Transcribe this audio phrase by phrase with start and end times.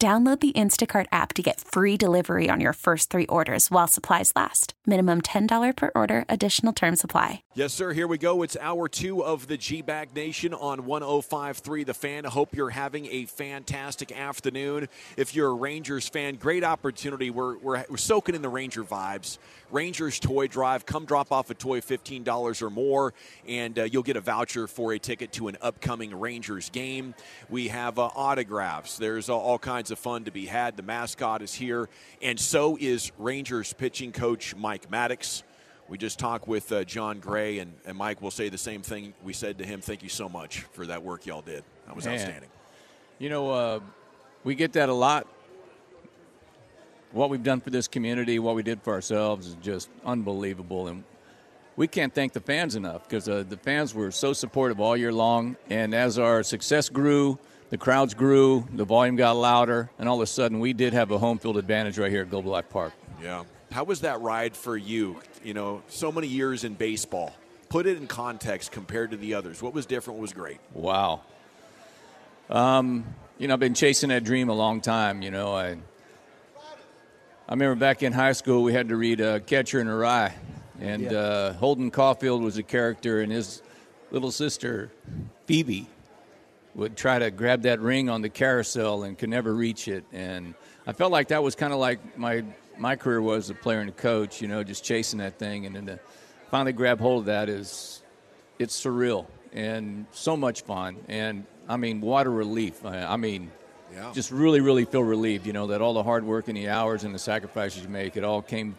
[0.00, 4.32] Download the Instacart app to get free delivery on your first three orders while supplies
[4.34, 4.72] last.
[4.86, 7.42] Minimum $10 per order, additional term supply.
[7.54, 7.92] Yes, sir.
[7.92, 8.42] Here we go.
[8.42, 12.24] It's hour two of the G Bag Nation on 1053 The Fan.
[12.24, 14.88] I hope you're having a fantastic afternoon.
[15.18, 17.28] If you're a Rangers fan, great opportunity.
[17.28, 19.36] We're, we're, we're soaking in the Ranger vibes.
[19.70, 20.86] Rangers Toy Drive.
[20.86, 23.14] Come drop off a toy, $15 or more,
[23.46, 27.14] and uh, you'll get a voucher for a ticket to an upcoming Rangers game.
[27.48, 28.98] We have uh, autographs.
[28.98, 30.76] There's uh, all kinds of fun to be had.
[30.76, 31.88] The mascot is here,
[32.20, 35.42] and so is Rangers pitching coach Mike Maddux.
[35.88, 39.12] We just talked with uh, Jon Gray, and, and Mike will say the same thing
[39.24, 39.80] we said to him.
[39.80, 41.64] Thank you so much for that work y'all did.
[41.86, 42.14] That was Man.
[42.14, 42.50] outstanding.
[43.18, 43.80] You know, uh,
[44.44, 45.26] we get that a lot.
[47.12, 50.86] What we've done for this community, what we did for ourselves is just unbelievable.
[50.88, 51.02] And
[51.76, 55.12] we can't thank the fans enough because uh, the fans were so supportive all year
[55.12, 55.56] long.
[55.68, 57.38] And as our success grew,
[57.70, 61.10] the crowds grew, the volume got louder, and all of a sudden we did have
[61.10, 62.92] a home field advantage right here at Globe Life Park.
[63.22, 63.44] Yeah.
[63.70, 65.20] How was that ride for you?
[65.44, 67.34] You know, so many years in baseball.
[67.68, 69.62] Put it in context compared to the others.
[69.62, 70.18] What was different?
[70.18, 70.58] What was great?
[70.74, 71.22] Wow.
[72.48, 73.04] Um,
[73.38, 75.22] you know, I've been chasing that dream a long time.
[75.22, 75.76] You know, I
[77.50, 80.32] I remember back in high school we had to read uh, Catcher in the Rye,
[80.80, 81.18] and Yeah.
[81.18, 83.60] uh, Holden Caulfield was a character, and his
[84.12, 84.92] little sister
[85.46, 85.88] Phoebe
[86.76, 90.04] would try to grab that ring on the carousel and could never reach it.
[90.12, 90.54] And
[90.86, 92.44] I felt like that was kind of like my
[92.78, 94.40] my career was a player and a coach.
[94.40, 95.98] You know, just chasing that thing, and then to
[96.52, 98.00] finally grab hold of that is
[98.60, 100.98] it's surreal and so much fun.
[101.08, 102.84] And I mean, what a relief.
[102.84, 103.50] I, I mean,
[103.94, 104.12] Yeah.
[104.14, 105.46] just really, really feel relieved.
[105.46, 108.16] You know that all the hard work and the hours and the sacrifices you make,
[108.16, 108.76] it all came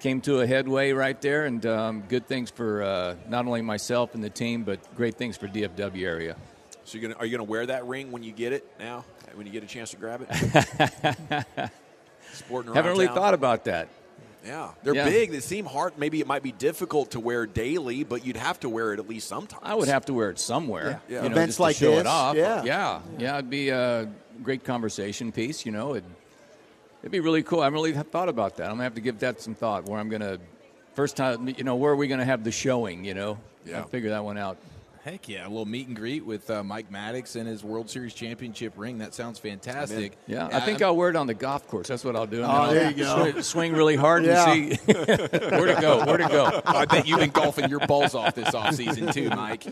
[0.00, 4.14] came to a headway right there, and um, good things for uh, not only myself
[4.14, 6.36] and the team, but great things for DFW area.
[6.84, 9.04] So you're gonna are you gonna wear that ring when you get it now?
[9.34, 11.70] When you get a chance to grab it?
[12.32, 13.14] Sporting around Haven't really town?
[13.16, 13.88] thought about that.
[14.44, 15.04] Yeah, they're Yeah.
[15.08, 15.30] big.
[15.30, 15.96] They seem hard.
[15.96, 19.08] Maybe it might be difficult to wear daily, but you'd have to wear it at
[19.08, 19.62] least sometimes.
[19.64, 21.00] I would have to wear it somewhere.
[21.08, 21.22] Yeah.
[21.22, 22.36] You know, Events just to like show this, it off.
[22.36, 22.62] yeah.
[22.62, 23.34] yeah, yeah.
[23.38, 24.06] It'd be a
[24.42, 25.64] great conversation piece.
[25.66, 26.04] You know, it'd,
[27.02, 27.60] it'd be really cool.
[27.60, 28.64] I haven't really have thought about that.
[28.66, 29.84] I'm gonna have to give that some thought.
[29.88, 30.38] Where I'm gonna
[30.94, 33.04] first time, you know, where are we gonna have the showing?
[33.04, 33.78] You know, Yeah.
[33.78, 34.56] I'll figure that one out.
[35.04, 38.14] Heck yeah, a little meet and greet with uh, Mike Maddux and his World Series
[38.14, 38.96] championship ring.
[39.00, 40.16] That sounds fantastic.
[40.26, 41.88] Yeah, I think I'll wear it on the golf course.
[41.88, 42.42] That's what I'll do.
[42.42, 43.20] Oh, there you go.
[43.30, 44.50] Swing, swing really hard Yeah.
[44.50, 45.06] and see where
[45.74, 46.06] to go.
[46.06, 46.62] Where to go.
[46.64, 49.66] I bet you've been golfing your balls off this offseason too, Mike.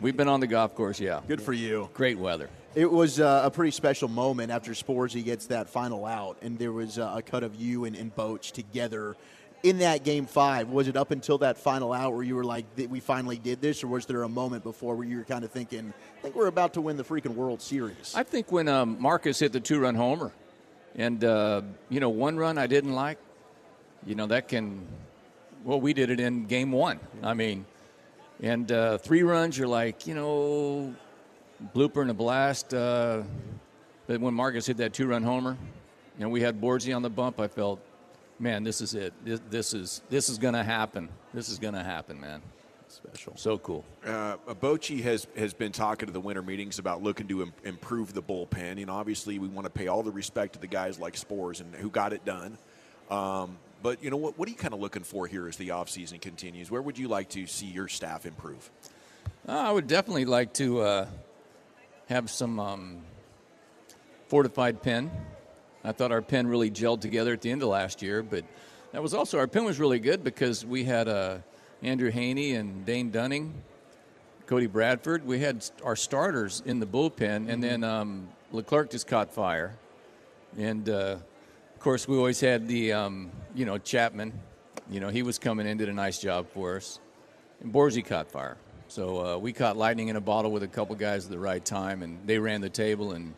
[0.00, 1.00] We've been on the golf course.
[1.00, 1.88] Yeah, Good for you.
[1.94, 2.50] great weather.
[2.76, 6.72] It was uh, a pretty special moment after Sporzy gets that final out, and there
[6.72, 9.16] was uh, a cut of you and, and Boach together
[9.62, 10.68] in that game five.
[10.68, 13.82] Was it up until that final out where you were like, "We finally did this,"
[13.82, 16.48] or was there a moment before where you were kind of thinking, "I think we're
[16.48, 18.12] about to win the freaking World Series"?
[18.14, 20.30] I think when um, Marcus hit the two-run homer,
[20.96, 23.16] and uh, you know one run I didn't like,
[24.04, 24.86] you know that can.
[25.64, 27.00] Well, we did it in game one.
[27.22, 27.64] I mean,
[28.42, 30.94] and uh, three runs, you're like, you know,
[31.74, 32.74] blooper and a blast.
[32.74, 33.22] Uh,
[34.06, 35.56] but when Marcus hit that two-run homer,
[36.18, 37.80] and we had Borgi on the bump, I felt,
[38.38, 39.12] man, this is it.
[39.24, 41.08] This, this is this is going to happen.
[41.34, 42.42] This is going to happen, man.
[42.88, 43.36] Special.
[43.36, 43.84] So cool.
[44.04, 48.14] Uh, Bochy has has been talking to the winter meetings about looking to Im- improve
[48.14, 48.78] the bullpen.
[48.78, 51.60] You know, obviously we want to pay all the respect to the guys like Sborz
[51.60, 52.56] and who got it done.
[53.10, 54.38] Um, but you know what?
[54.38, 56.70] What are you kind of looking for here as the offseason continues?
[56.70, 58.70] Where would you like to see your staff improve?
[59.48, 61.06] Uh, I would definitely like to uh,
[62.06, 62.98] have some um,
[64.28, 65.10] fortified pen.
[65.84, 68.44] I thought our pen really gelled together at the end of last year, but
[68.92, 71.38] that was also our pen was really good because we had uh,
[71.82, 73.54] Andrew Heaney and Dane Dunning,
[74.46, 75.24] Cody Bradford.
[75.26, 79.76] We had our starters in the bullpen, and then um, Leclerc just caught fire,
[80.56, 81.18] and uh,
[81.74, 84.32] of course we always had the um, you know Chapman.
[84.90, 87.00] You know he was coming in did a nice job for us.
[87.60, 88.56] And Borzi caught fire.
[88.88, 91.64] So uh, we caught lightning in a bottle with a couple guys at the right
[91.64, 93.12] time, and they ran the table.
[93.12, 93.34] And,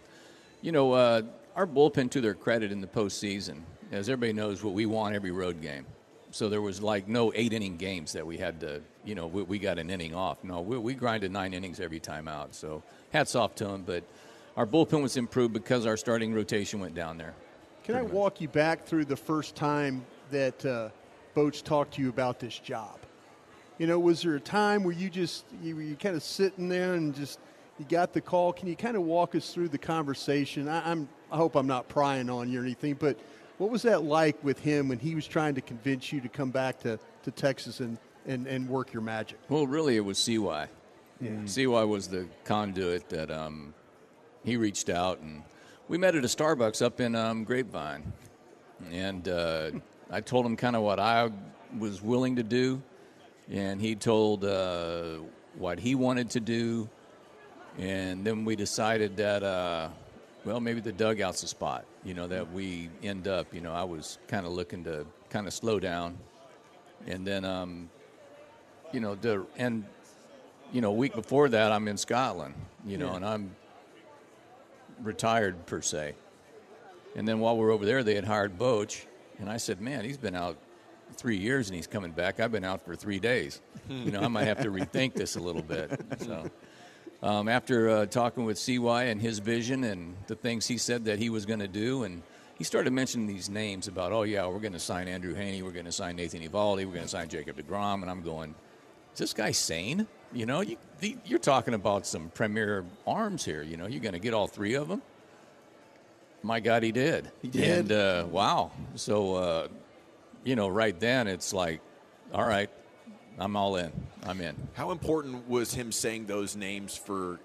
[0.60, 1.22] you know, uh,
[1.56, 5.30] our bullpen, to their credit in the postseason, as everybody knows, what we want every
[5.30, 5.86] road game.
[6.30, 9.42] So there was like no eight inning games that we had to, you know, we,
[9.42, 10.44] we got an inning off.
[10.44, 12.54] No, we, we grinded nine innings every time out.
[12.54, 13.82] So hats off to them.
[13.86, 14.04] But
[14.56, 17.34] our bullpen was improved because our starting rotation went down there.
[17.84, 20.90] Can I walk you back through the first time that uh,
[21.32, 22.98] Boats talked to you about this job?
[23.78, 26.68] You know, was there a time where you just you were you kind of sitting
[26.68, 27.38] there and just
[27.78, 28.52] you got the call?
[28.52, 30.68] Can you kind of walk us through the conversation?
[30.68, 33.18] I, I'm I hope I'm not prying on you or anything, but
[33.58, 36.50] what was that like with him when he was trying to convince you to come
[36.50, 39.38] back to, to Texas and, and, and work your magic?
[39.48, 40.68] Well, really, it was CY.
[41.20, 41.30] Yeah.
[41.44, 43.74] CY was the conduit that um,
[44.44, 45.42] he reached out, and
[45.88, 48.12] we met at a Starbucks up in um, Grapevine.
[48.92, 49.72] And uh,
[50.08, 51.30] I told him kind of what I
[51.76, 52.80] was willing to do,
[53.50, 55.16] and he told uh,
[55.56, 56.88] what he wanted to do.
[57.78, 59.88] And then we decided that, uh,
[60.44, 63.54] well, maybe the dugout's a spot, you know, that we end up.
[63.54, 66.18] You know, I was kind of looking to kind of slow down.
[67.06, 67.88] And then, um,
[68.92, 69.84] you know, the, and,
[70.72, 72.54] you know, a week before that, I'm in Scotland,
[72.84, 73.16] you know, Yeah.
[73.16, 73.56] and I'm
[75.02, 76.14] retired per se.
[77.16, 79.04] And then while we're over there, they had hired Boch,
[79.38, 80.56] and I said, "Man, he's been out
[81.14, 82.40] three years and he's coming back.
[82.40, 83.60] I've been out for three days.
[83.88, 86.50] You know, I might have to rethink this a little bit." So,
[87.22, 91.18] um, after uh, talking with CY and his vision and the things he said that
[91.18, 92.22] he was going to do, and
[92.56, 95.70] he started mentioning these names about, "Oh yeah, we're going to sign Andrew Heaney, we're
[95.70, 98.54] going to sign Nathan Eovaldi, we're going to sign Jacob Degrom," and I'm going,
[99.14, 103.62] "Is this guy sane?" You know, you, the, you're talking about some premier arms here.
[103.62, 105.02] You know, you're going to get all three of them.
[106.42, 107.30] My God, he did.
[107.42, 107.78] He did.
[107.78, 108.70] And uh, wow.
[108.94, 109.68] So, uh,
[110.48, 111.82] you know, right then it's like,
[112.32, 112.70] all right,
[113.38, 113.92] I'm all in.
[114.22, 114.56] I'm in.
[114.72, 117.38] How important was him saying those names for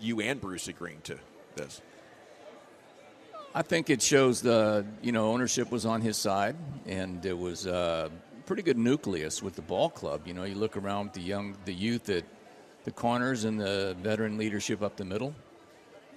[0.00, 1.18] you and Bruce agreeing to
[1.54, 1.82] this?
[3.54, 6.56] I think it shows the you know ownership was on his side,
[6.86, 8.10] and it was a
[8.46, 10.22] pretty good nucleus with the ball club.
[10.24, 12.24] You know, you look around the young, the youth at
[12.84, 15.34] the corners and the veteran leadership up the middle,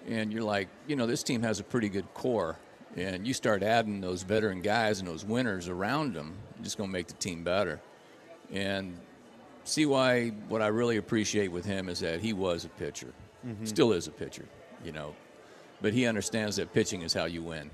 [0.07, 2.57] and you're like, you know, this team has a pretty good core.
[2.95, 6.89] And you start adding those veteran guys and those winners around them, you're just going
[6.89, 7.81] to make the team better.
[8.51, 8.97] And
[9.63, 13.13] CY what I really appreciate with him is that he was a pitcher,
[13.63, 14.45] still is a pitcher,
[14.83, 15.15] you know,
[15.81, 17.71] but he understands that pitching is how you win.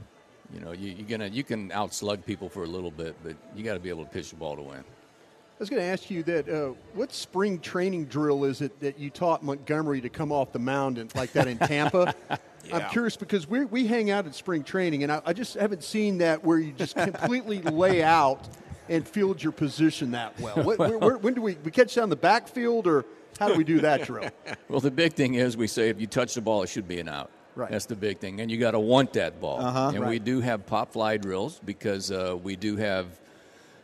[0.54, 3.64] You know, you, you're gonna you can outslug people for a little bit, but you
[3.64, 4.80] got to be able to pitch the ball to win.
[4.80, 6.48] I was going to ask you that.
[6.48, 10.60] Uh, what spring training drill is it that you taught Montgomery to come off the
[10.60, 12.16] mound and like that in Tampa?
[12.74, 15.84] I'm curious because we we hang out at spring training, and I, I just haven't
[15.84, 18.48] seen that where you just completely lay out
[18.90, 20.64] and field your position that well.
[20.64, 23.06] What, where, where, when do we we catch down the backfield, or
[23.40, 24.30] how do we do that drill?
[24.68, 27.00] Well, the big thing is we say if you touch the ball, it should be
[27.00, 27.32] an out.
[27.56, 27.72] Right.
[27.72, 29.60] That's the big thing, and you got to want that ball.
[29.60, 29.92] Uh-huh.
[29.96, 33.20] and we do have pop fly drills because uh, we do have,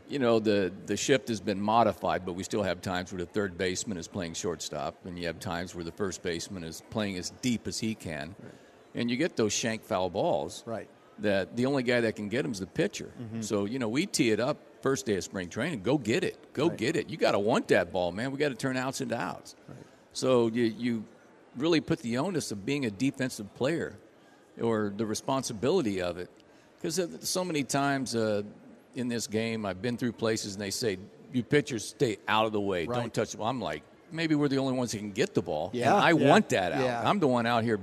[0.08, 3.26] you know, the the shift has been modified, but we still have times where the
[3.26, 7.18] third baseman is playing shortstop, and you have times where the first baseman is playing
[7.18, 8.36] as deep as he can,
[8.96, 10.64] and you get those shank foul balls.
[10.66, 10.88] Right.
[11.20, 13.12] That the only guy that can get them is the pitcher.
[13.42, 15.82] So you know we tee it up first day of spring training.
[15.84, 16.54] Go get it.
[16.54, 17.10] Go get it.
[17.10, 18.32] You got to want that ball, man.
[18.32, 19.56] We got to turn outs into outs.
[20.14, 21.04] So you, you
[21.58, 23.98] really put the onus of being a defensive player
[24.62, 26.30] or the responsibility of it.
[26.82, 28.44] Because so many times uh,
[28.94, 30.98] in this game, I've been through places and they say,
[31.34, 32.86] you pitchers stay out of the way.
[32.86, 33.00] Right.
[33.00, 33.36] Don't touch.
[33.40, 33.82] I'm like,
[34.12, 35.72] maybe we're the only ones that can get the ball.
[35.74, 36.82] Yeah, And I yeah, want that out.
[36.82, 37.10] yeah.
[37.10, 37.80] I'm the one out here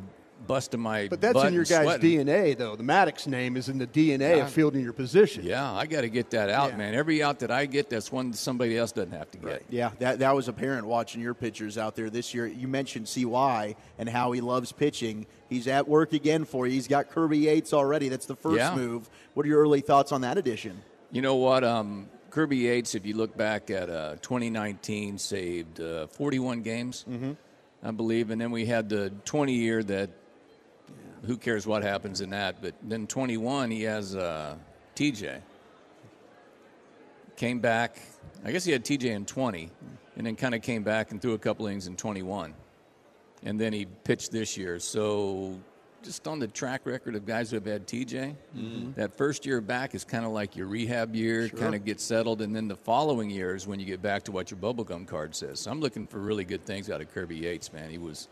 [0.47, 2.27] busting my But that's in your guy's sweating.
[2.27, 2.77] DNA, though.
[2.77, 4.45] The Maddux name is in the DNA Yeah.
[4.45, 5.45] of fielding your position.
[5.45, 6.77] Yeah, I got to get that out, Yeah.
[6.77, 6.95] man.
[6.95, 9.63] Every out that I get, that's one somebody else doesn't have to get.
[9.71, 12.47] Yeah, that, that was apparent watching your pitchers out there this year.
[12.47, 15.27] You mentioned CY and how he loves pitching.
[15.49, 16.73] He's at work again for you.
[16.73, 18.09] He's got Kirby Yates already.
[18.09, 18.75] That's the first Yeah.
[18.75, 19.09] move.
[19.35, 20.83] What are your early thoughts on that addition?
[21.11, 21.63] You know what?
[21.65, 27.05] Um, Kirby Yates, if you look back at uh, 2019, saved uh, 41 games,
[27.85, 28.31] I believe.
[28.31, 30.09] And then we had the 20 year that
[31.27, 32.61] who cares what happens in that.
[32.61, 34.57] But then 21, he has uh,
[34.97, 35.41] TJ.
[37.37, 38.01] Came back,
[38.45, 39.71] I guess he had TJ in 20,
[40.17, 42.55] and then kind of came back and threw a couple innings in 21.
[43.45, 44.79] And then he pitched this year.
[44.79, 45.59] So
[46.03, 48.35] just on the track record of guys who have had TJ,
[48.97, 52.43] that first year back is kind of like your rehab year, kind of get settled,
[52.43, 55.35] and then the following year is when you get back to what your bubblegum card
[55.35, 55.61] says.
[55.61, 57.91] So I'm looking for really good things out of Kirby Yates, man.
[57.91, 58.29] He was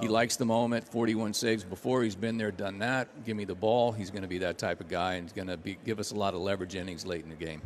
[0.00, 2.02] he likes the moment, 41 saves before.
[2.02, 3.08] He's been there, done that.
[3.24, 3.92] Give me the ball.
[3.92, 6.10] He's going to be that type of guy, and he's going to be, give us
[6.10, 7.62] a lot of leverage innings late in the game.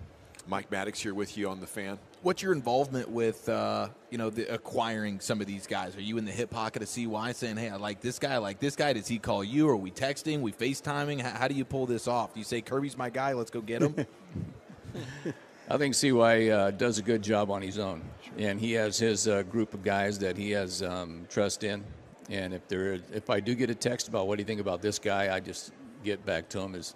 [0.49, 1.99] Mike Maddux here with you on the fan.
[2.23, 5.95] What's your involvement with uh, you know the acquiring some of these guys?
[5.95, 8.39] Are you in the hip pocket of CY saying, "Hey, I like this guy, I
[8.39, 8.95] like this guy"?
[8.95, 9.69] Does he call you?
[9.69, 10.41] Are we texting?
[10.41, 11.21] We FaceTiming?
[11.21, 12.33] How, how do you pull this off?
[12.33, 13.35] Do you say Kirby's my guy?
[13.35, 13.95] Let's go get him.
[15.71, 18.03] I think CY uh, does a good job on his own,
[18.39, 21.85] and he has his uh, group of guys that he has um, trust in.
[22.29, 24.83] And if there, if I do get a text about what do you think about
[24.83, 25.73] this guy, I just
[26.05, 26.95] get back to him as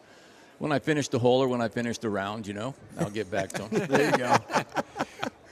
[0.58, 2.46] when I finish the hole or when I finish the round.
[2.46, 3.86] You know, I'll get back to him.
[3.88, 4.36] There you go.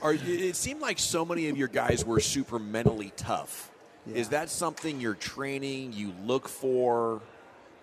[0.01, 3.71] Are, it seemed like so many of your guys were super mentally tough.
[4.07, 7.21] Is that something you're training, you look for,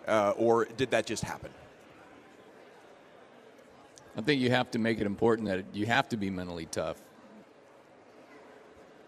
[0.09, 1.51] uh, or did that just happen?
[4.17, 7.01] I think you have to make it important that you have to be mentally tough.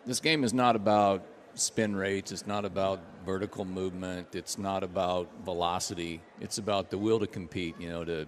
[0.06, 5.28] This game is not about spin rates, it's not about vertical movement, it's not about
[5.44, 6.20] velocity.
[6.40, 8.26] It's about the will to compete, you know, to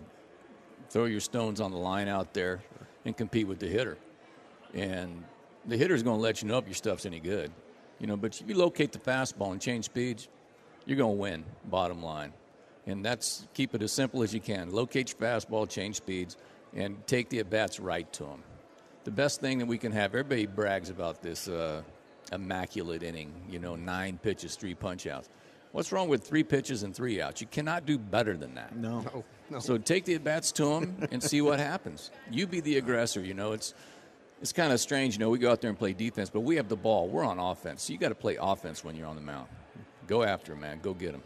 [0.91, 2.63] throw your stones on the line out there
[3.05, 3.99] and compete with the hitter.
[4.75, 5.25] And
[5.67, 7.51] the hitter's going to let you know if your stuff's any good.
[7.99, 10.29] You know, but if you locate the fastball and change speeds,
[10.87, 12.33] you're going to win, bottom line.
[12.87, 14.73] And that's keep it as simple as you can.
[14.73, 16.37] Locate your fastball, change speeds,
[16.75, 18.43] and take the at bats right to them.
[19.05, 21.83] The best thing that we can have, everybody brags about this uh,
[22.33, 25.29] immaculate inning, you know, nine pitches, three punchouts.
[25.73, 27.41] What's wrong with three pitches and three outs?
[27.41, 28.77] You cannot do better than that.
[28.77, 29.25] No.
[29.59, 32.11] So take the at bats to them and see what happens.
[32.31, 33.23] You be the aggressor.
[33.23, 33.75] You know, it's
[34.43, 35.15] it's kind of strange.
[35.15, 37.09] You know, we go out there and play defense, but we have the ball.
[37.09, 37.85] We're on offense.
[37.85, 39.49] So you got to play offense when you're on the mound.
[40.07, 40.81] Go after him, man.
[40.83, 41.23] Go get him.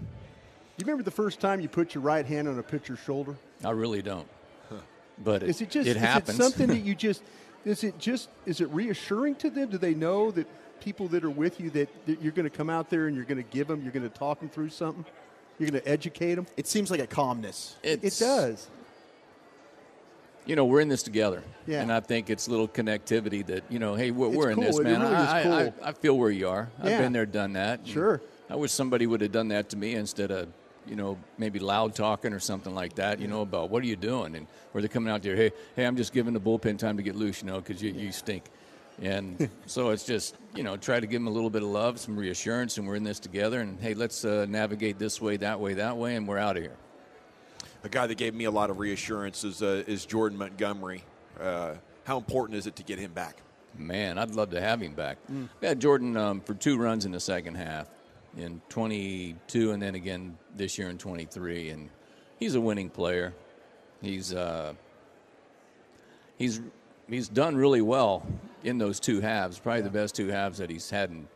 [0.79, 3.35] You remember the first time you put your right hand on a pitcher's shoulder?
[3.65, 4.29] I really don't.
[5.25, 6.39] But it, Is it just it is happens.
[6.39, 7.23] it something that you just
[7.65, 9.71] is it just is it reassuring to them?
[9.71, 10.47] Do they know that
[10.81, 13.25] people that are with you that, that you're going to come out there and you're
[13.25, 15.05] going to give them, you're going to talk them through something,
[15.59, 16.47] you're going to educate them?
[16.57, 17.77] It seems like a calmness.
[17.83, 18.69] It does.
[20.47, 21.43] you know, we're in this together.
[21.67, 21.83] Yeah.
[21.83, 24.65] And I think it's little connectivity that, you know, hey, we're, we're in cool.
[24.65, 25.03] this, man.
[25.03, 25.53] really I, I, cool.
[25.53, 26.71] I, I feel where you are.
[26.79, 27.87] I've been there, done that.
[27.87, 28.23] Sure.
[28.49, 30.49] I wish somebody would have done that to me instead of,
[30.87, 33.97] you know, maybe loud talking or something like that, you know, about what are you
[33.97, 34.37] doing?
[34.37, 37.03] And where they're coming out there, hey, hey, I'm just giving the bullpen time to
[37.03, 38.45] get loose, you know, because you, you stink.
[39.03, 42.01] And so it's just, you know, try to give them a little bit of love,
[42.01, 43.61] some reassurance, and we're in this together.
[43.61, 46.63] And hey, let's uh, navigate this way, that way, that way, and we're out of
[46.63, 46.77] here.
[47.85, 51.05] A guy that gave me a lot of reassurance is uh, is Jordan Montgomery.
[51.39, 51.75] Uh,
[52.05, 53.43] how important is it to get him back?
[53.79, 55.19] Man, I'd love to have him back.
[55.31, 55.49] Mm.
[55.61, 57.89] We had Jordan um, for two runs in the second half
[58.37, 61.71] in 22 and then again this year in 23.
[61.71, 61.91] And
[62.39, 63.35] he's a winning player.
[64.01, 64.75] He's, uh,
[66.39, 66.61] he's,
[67.09, 68.27] he's done really well
[68.65, 71.29] in those two halves, probably the best two halves that he's had in,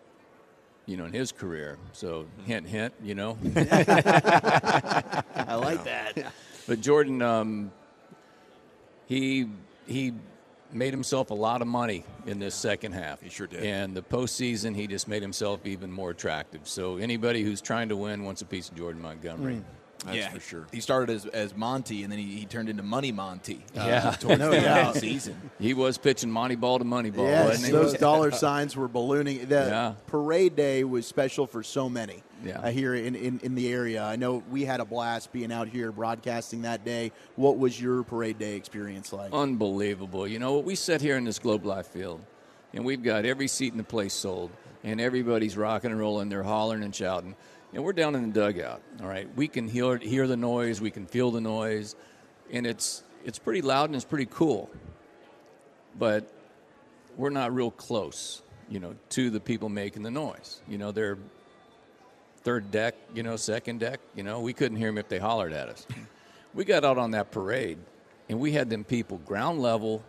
[0.87, 1.79] you know, in his career.
[1.93, 3.39] So hint, hint, you know.
[3.57, 6.33] I like that.
[6.67, 7.73] But Jordan, um,
[9.07, 9.49] he
[9.87, 10.13] he
[10.73, 13.21] made himself a lot of money in this second half.
[13.21, 13.65] He sure did.
[13.65, 16.69] And the postseason, he just made himself even more attractive.
[16.69, 19.63] So anybody who's trying to win wants a piece of Jordan Montgomery.
[20.05, 20.67] That's yeah, for sure.
[20.73, 23.63] He started as, as Monty, and then he, he turned into Money Monty.
[23.77, 24.11] Uh, Yeah.
[24.13, 24.89] towards No the end doubt.
[24.89, 25.51] of the season.
[25.59, 27.73] He was pitching Monty Ball to Money Ball, Yes, wasn't he?
[27.73, 29.47] those dollar signs were ballooning.
[29.49, 29.95] The Yeah.
[30.07, 32.61] parade day was special for so many Yeah.
[32.61, 34.03] uh, here in, in, in the area.
[34.03, 37.13] I know we had a blast being out here broadcasting that day.
[37.37, 39.33] What was your parade day experience like?
[39.33, 40.27] Unbelievable.
[40.27, 42.21] You know, we sit here in this Globe Life field,
[42.73, 44.51] and we've got every seat in the place sold,
[44.83, 46.29] and everybody's rocking and rolling.
[46.31, 47.35] They're hollering and shouting.
[47.73, 49.29] And we're down in the dugout, all right?
[49.37, 51.95] We can hear, hear the noise, we can feel the noise,
[52.51, 54.69] and it's, it's pretty loud and it's pretty cool.
[55.97, 56.33] But
[57.17, 60.63] we're not real close, you know, to the people making the noise.
[60.67, 61.19] You know, they're
[62.43, 65.53] third deck, you know, second deck, you know, we couldn't hear them if they hollered
[65.53, 65.87] at us.
[66.55, 67.79] we got out on that parade,
[68.29, 70.03] and we had them people ground level,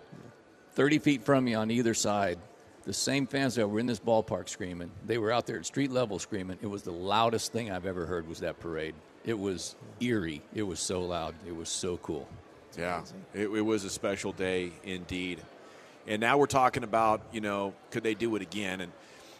[0.73, 2.39] 30 feet from you on either side.
[2.83, 5.91] The same fans that were in this ballpark screaming, they were out there at street
[5.91, 6.57] level screaming.
[6.61, 8.95] It was the loudest thing I've ever heard was that parade.
[9.23, 10.41] It was eerie.
[10.55, 11.35] It was so loud.
[11.47, 12.27] It was so cool.
[12.77, 15.41] Yeah, it, it was a special day indeed.
[16.07, 18.81] And now we're talking about, you know, could they do it again?
[18.81, 18.91] And,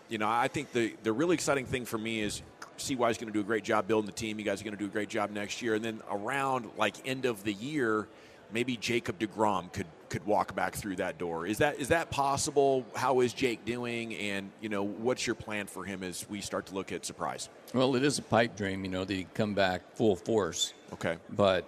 [0.10, 2.44] you know, I think the, the really exciting thing for me is
[2.78, 4.38] CY is going to do a great job building the team.
[4.38, 5.74] You guys are going to do a great job next year.
[5.74, 8.08] And then around like end of the year,
[8.52, 11.48] maybe Jacob DeGrom could could walk back through that door.
[11.48, 12.86] Is that is that possible?
[12.94, 14.14] How is Jake doing?
[14.16, 17.50] And, you know, what's your plan for him as we start to look at surprise?
[17.74, 20.74] Well, it is a pipe dream, you know, that he come back full force.
[20.92, 21.16] Okay.
[21.30, 21.66] But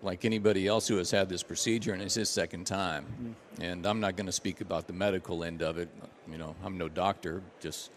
[0.00, 3.62] like anybody else who has had this procedure, and it's his second time, mm-hmm.
[3.62, 5.90] and I'm not going to speak about the medical end of it.
[6.30, 7.42] You know, I'm no doctor.
[7.60, 7.90] Just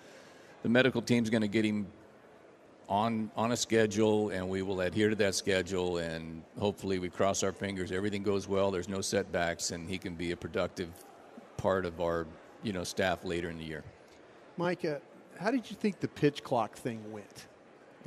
[0.61, 1.87] the medical team's going to get him
[2.89, 5.97] on on a schedule, and we will adhere to that schedule.
[5.97, 7.91] And hopefully, we cross our fingers.
[7.91, 8.71] Everything goes well.
[8.71, 10.89] There's no setbacks, and he can be a productive
[11.57, 12.27] part of our
[12.63, 13.83] you know staff later in the year.
[14.57, 14.95] Mike, uh,
[15.39, 17.47] how did you think the pitch clock thing went?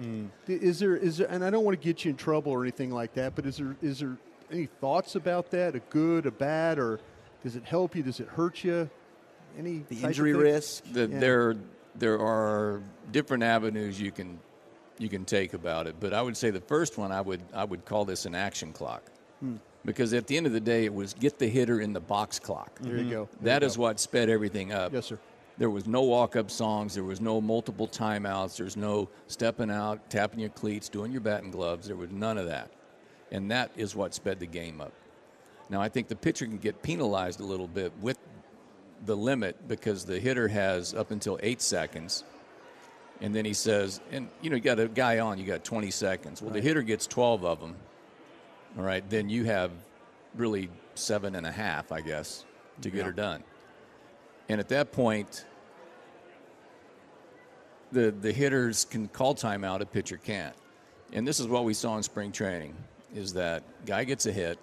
[0.01, 0.29] Mm.
[0.47, 2.91] Is there is there, and I don't want to get you in trouble or anything
[2.91, 4.17] like that, but is there is there
[4.51, 5.75] any thoughts about that?
[5.75, 7.01] A good, a bad, or
[7.43, 8.03] does it help you?
[8.03, 8.89] Does it hurt you?
[9.59, 10.85] Any the injury risk?
[10.93, 11.19] The, yeah.
[11.19, 11.57] There
[11.97, 12.81] there are
[13.11, 14.39] different avenues you can
[14.99, 17.65] you can take about it, but I would say the first one I would I
[17.65, 19.03] would call this an action clock.
[19.41, 19.57] Hmm.
[19.85, 22.39] Because at the end of the day, it was get the hitter in the box
[22.39, 22.79] clock.
[22.81, 23.29] There you go.
[23.41, 23.83] There that you is go.
[23.83, 24.93] what sped everything up.
[24.93, 25.19] Yes, sir.
[25.57, 26.95] There was no walk up songs.
[26.95, 28.57] There was no multiple timeouts.
[28.57, 31.89] There's no stepping out, tapping your cleats, doing your batting gloves.
[31.89, 32.71] There was none of that.
[33.33, 34.93] And that is what sped the game up.
[35.69, 38.19] Now, I think the pitcher can get penalized a little bit with
[39.05, 42.25] the limit because the hitter has up until eight seconds.
[43.21, 45.91] And then he says, and you know, you got a guy on, you got 20
[45.91, 46.41] seconds.
[46.41, 46.63] Well, right.
[46.63, 47.75] the hitter gets 12 of them.
[48.77, 49.73] All right, then you have
[50.37, 52.45] really seven and a half, I guess,
[52.83, 53.05] to get yeah.
[53.05, 53.43] her done.
[54.49, 55.45] And at that point,
[57.93, 60.55] the the hitters can call timeout, a pitcher can't.
[61.13, 62.75] And this is what we saw in spring training:
[63.15, 64.59] is that guy gets a hit.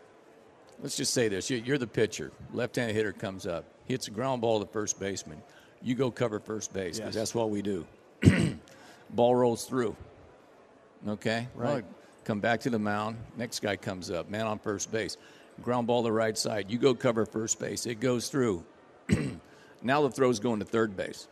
[0.81, 2.31] Let's just say this: you're the pitcher.
[2.53, 5.41] Left-handed hitter comes up, hits a ground ball to first baseman.
[5.81, 7.21] You go cover first base because yes.
[7.21, 7.85] that's what we do.
[9.11, 9.95] ball rolls through.
[11.07, 11.85] Okay, right.
[12.23, 13.17] Come back to the mound.
[13.37, 15.17] Next guy comes up, man on first base.
[15.61, 16.69] Ground ball to right side.
[16.69, 17.85] You go cover first base.
[17.85, 18.65] It goes through.
[19.83, 21.27] now the throw's going to third base.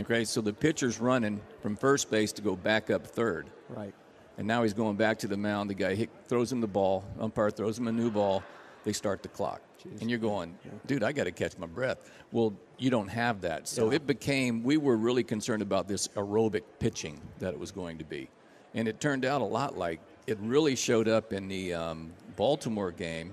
[0.00, 3.46] Okay, so the pitcher's running from first base to go back up third.
[3.68, 3.94] Right.
[4.36, 5.70] And now he's going back to the mound.
[5.70, 7.04] The guy hit, throws him the ball.
[7.18, 8.42] Umpire throws him a new ball.
[8.84, 9.60] They start the clock.
[9.82, 10.00] Jeez.
[10.00, 10.56] And you're going,
[10.86, 11.98] dude, I got to catch my breath.
[12.32, 13.68] Well, you don't have that.
[13.68, 13.96] So yeah.
[13.96, 18.04] it became, we were really concerned about this aerobic pitching that it was going to
[18.04, 18.28] be.
[18.74, 22.90] And it turned out a lot like it really showed up in the um, Baltimore
[22.90, 23.32] game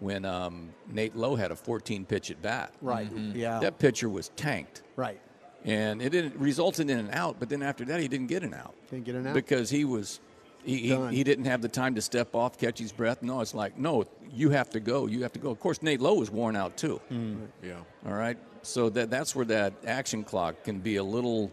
[0.00, 2.72] when um, Nate Lowe had a 14 pitch at bat.
[2.80, 3.08] Right.
[3.08, 3.38] Mm-hmm.
[3.38, 3.58] Yeah.
[3.60, 4.82] That pitcher was tanked.
[4.96, 5.20] Right.
[5.64, 8.54] And it didn't resulted in an out, but then after that he didn't get an
[8.54, 8.74] out.
[8.90, 10.20] Didn't get an out because he was
[10.64, 13.22] he, he, he, didn't have the time to step off, catch his breath.
[13.22, 15.06] No, it's like, no, you have to go.
[15.06, 15.50] You have to go.
[15.50, 17.00] Of course, Nate Lowe was worn out too.
[17.10, 17.46] Mm.
[17.62, 17.76] Yeah.
[18.06, 18.36] All right.
[18.62, 21.50] So that that's where that action clock can be a little.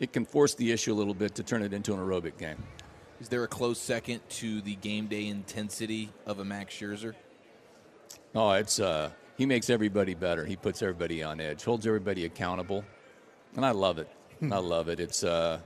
[0.00, 2.62] It can force the issue a little bit to turn it into an aerobic game.
[3.20, 7.14] Is there a close second to the game day intensity of a Max Scherzer?
[8.34, 10.44] Oh, it's uh, he makes everybody better.
[10.44, 12.84] He puts everybody on edge, holds everybody accountable,
[13.54, 14.08] and I love it.
[14.50, 14.98] I love it.
[15.00, 15.60] It's uh,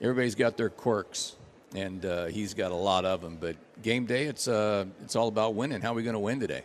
[0.00, 1.36] everybody's got their quirks,
[1.74, 3.38] and uh, he's got a lot of them.
[3.40, 5.80] But game day, it's uh, it's all about winning.
[5.80, 6.62] How are we going to win today?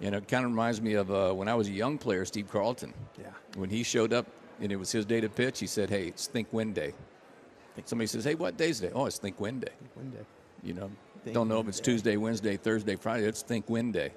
[0.00, 2.24] You know, it kind of reminds me of uh, when I was a young player,
[2.24, 2.92] Steve Carlton.
[3.20, 3.26] Yeah.
[3.54, 4.26] When he showed up
[4.60, 6.92] and it was his day to pitch, he said, "Hey, it's Think Win Day."
[7.84, 9.68] Somebody says, "Hey, what day's today?" Oh, it's Think Win Day.
[9.78, 10.26] Think Win Day.
[10.62, 10.90] You know,
[11.24, 11.84] Think don't know if it's day.
[11.84, 13.26] Tuesday, Wednesday, Thursday, Friday.
[13.26, 14.12] It's Think Win Day.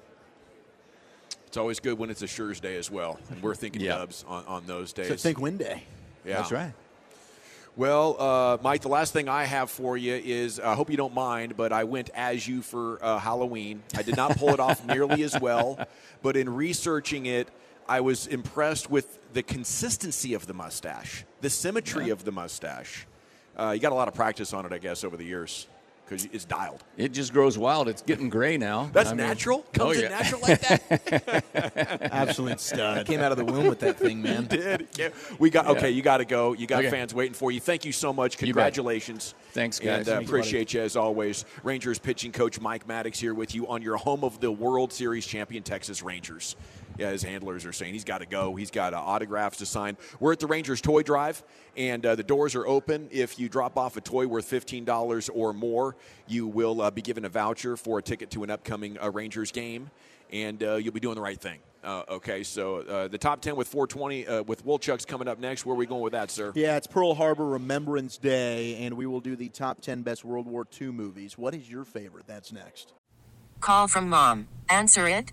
[1.46, 3.18] It's always good when it's a Schurz day as well.
[3.30, 3.98] And we're thinking yeah.
[3.98, 5.08] Dubs on, on those days.
[5.08, 5.84] So Think Win Day.
[6.24, 6.36] Yeah.
[6.36, 6.72] That's right.
[7.78, 11.12] Well, uh, Mike, the last thing I have for you is I hope you don't
[11.12, 13.82] mind, but I went as you for uh, Halloween.
[13.94, 15.86] I did not pull it off nearly as well,
[16.22, 17.48] but in researching it,
[17.86, 22.14] I was impressed with the consistency of the mustache, the symmetry yeah.
[22.14, 23.06] of the mustache.
[23.54, 25.66] Uh, you got a lot of practice on it, I guess, over the years
[26.08, 26.82] because it's dialed.
[26.96, 27.88] It just grows wild.
[27.88, 28.90] It's getting gray now.
[28.92, 29.58] That's I natural.
[29.58, 30.06] Mean, Comes oh, yeah.
[30.06, 31.44] in natural like that.
[32.12, 33.06] Absolute stud.
[33.06, 34.46] Came out of the womb with that thing, man.
[34.46, 34.86] did.
[34.96, 35.08] Yeah.
[35.38, 35.90] We got okay.
[35.90, 36.52] You got to go.
[36.52, 36.90] You got okay.
[36.90, 37.60] fans waiting for you.
[37.60, 38.38] Thank you so much.
[38.38, 39.34] Congratulations.
[39.50, 40.08] Thanks, guys.
[40.08, 41.44] And uh, appreciate you, you as always.
[41.62, 45.26] Rangers pitching coach Mike Maddux here with you on your home of the World Series
[45.26, 46.56] champion Texas Rangers
[46.98, 48.54] yeah, his handlers are saying he's got to go.
[48.54, 49.96] He's got uh, autographs to sign.
[50.20, 51.42] We're at the Rangers Toy Drive,
[51.76, 53.08] and uh, the doors are open.
[53.10, 57.24] If you drop off a toy worth $15 or more, you will uh, be given
[57.24, 59.90] a voucher for a ticket to an upcoming uh, Rangers game,
[60.32, 61.58] and uh, you'll be doing the right thing.
[61.84, 65.64] Uh, okay, so the top 10 with 420 with Wolchuk's coming up next.
[65.64, 66.50] Where are we going with that, sir?
[66.56, 70.48] Yeah, it's Pearl Harbor Remembrance Day, and we will do the top 10 best World
[70.48, 71.38] War II movies.
[71.38, 72.26] What is your favorite?
[72.26, 72.92] That's next.
[73.60, 74.48] Call from mom.
[74.68, 75.32] Answer it.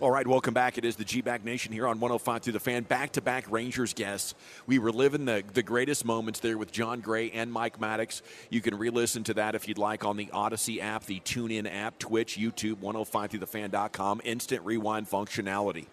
[0.00, 0.78] All right, welcome back.
[0.78, 2.84] It is the G Bag Nation here on 105 through the fan.
[2.84, 4.34] Back to back Rangers guests.
[4.66, 8.22] We were living the, the greatest moments there with Jon Gray and Mike Maddux.
[8.48, 11.70] You can re listen to that if you'd like on the Audacy app, the TuneIn
[11.70, 15.84] app, Twitch, YouTube, 105 through the fan.com, instant rewind functionality.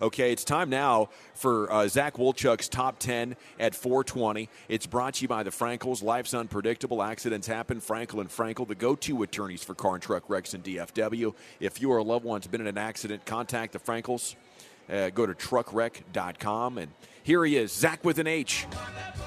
[0.00, 4.50] Okay, it's time now for uh, Zach Wolchuk's top 10 at 420.
[4.68, 6.02] It's brought to you by the Frankels.
[6.02, 7.02] Life's unpredictable.
[7.02, 7.80] Accidents happen.
[7.80, 11.34] Frankel and Frankel, the go to attorneys for car and truck wrecks and DFW.
[11.60, 14.36] If you or a loved one's been in an accident, contact the Frankels.
[14.90, 16.78] Uh, go to truckwreck.com.
[16.78, 18.66] And here he is, Zach with an H,